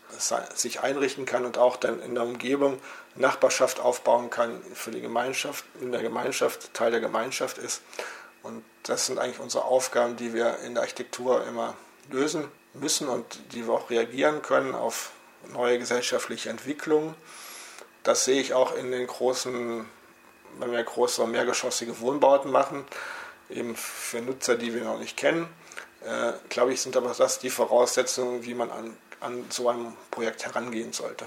sich 0.54 0.80
einrichten 0.80 1.26
kann 1.26 1.44
und 1.44 1.58
auch 1.58 1.76
dann 1.76 2.00
in 2.02 2.14
der 2.14 2.24
Umgebung 2.24 2.80
Nachbarschaft 3.14 3.80
aufbauen 3.80 4.30
kann 4.30 4.62
für 4.74 4.90
die 4.90 5.00
Gemeinschaft, 5.00 5.64
in 5.80 5.92
der 5.92 6.02
Gemeinschaft, 6.02 6.72
Teil 6.74 6.90
der 6.90 7.00
Gemeinschaft 7.00 7.58
ist. 7.58 7.82
Und 8.42 8.64
das 8.84 9.06
sind 9.06 9.18
eigentlich 9.18 9.40
unsere 9.40 9.64
Aufgaben, 9.64 10.16
die 10.16 10.32
wir 10.32 10.58
in 10.60 10.74
der 10.74 10.82
Architektur 10.82 11.44
immer 11.46 11.74
lösen 12.10 12.48
müssen 12.74 13.08
und 13.08 13.24
die 13.52 13.66
wir 13.66 13.74
auch 13.74 13.90
reagieren 13.90 14.42
können 14.42 14.74
auf 14.74 15.10
neue 15.52 15.78
gesellschaftliche 15.78 16.50
Entwicklungen. 16.50 17.14
Das 18.10 18.24
sehe 18.24 18.40
ich 18.40 18.54
auch 18.54 18.74
in 18.74 18.90
den 18.90 19.06
großen, 19.06 19.86
wenn 20.58 20.72
wir 20.72 20.82
große 20.82 21.24
mehrgeschossige 21.28 22.00
Wohnbauten 22.00 22.50
machen, 22.50 22.84
eben 23.48 23.76
für 23.76 24.20
Nutzer, 24.20 24.56
die 24.56 24.74
wir 24.74 24.82
noch 24.82 24.98
nicht 24.98 25.16
kennen. 25.16 25.48
Äh, 26.04 26.32
glaube 26.48 26.72
ich, 26.72 26.80
sind 26.80 26.96
aber 26.96 27.14
das 27.16 27.38
die 27.38 27.50
Voraussetzungen, 27.50 28.44
wie 28.44 28.54
man 28.54 28.72
an, 28.72 28.96
an 29.20 29.44
so 29.48 29.68
ein 29.68 29.96
Projekt 30.10 30.44
herangehen 30.44 30.92
sollte. 30.92 31.24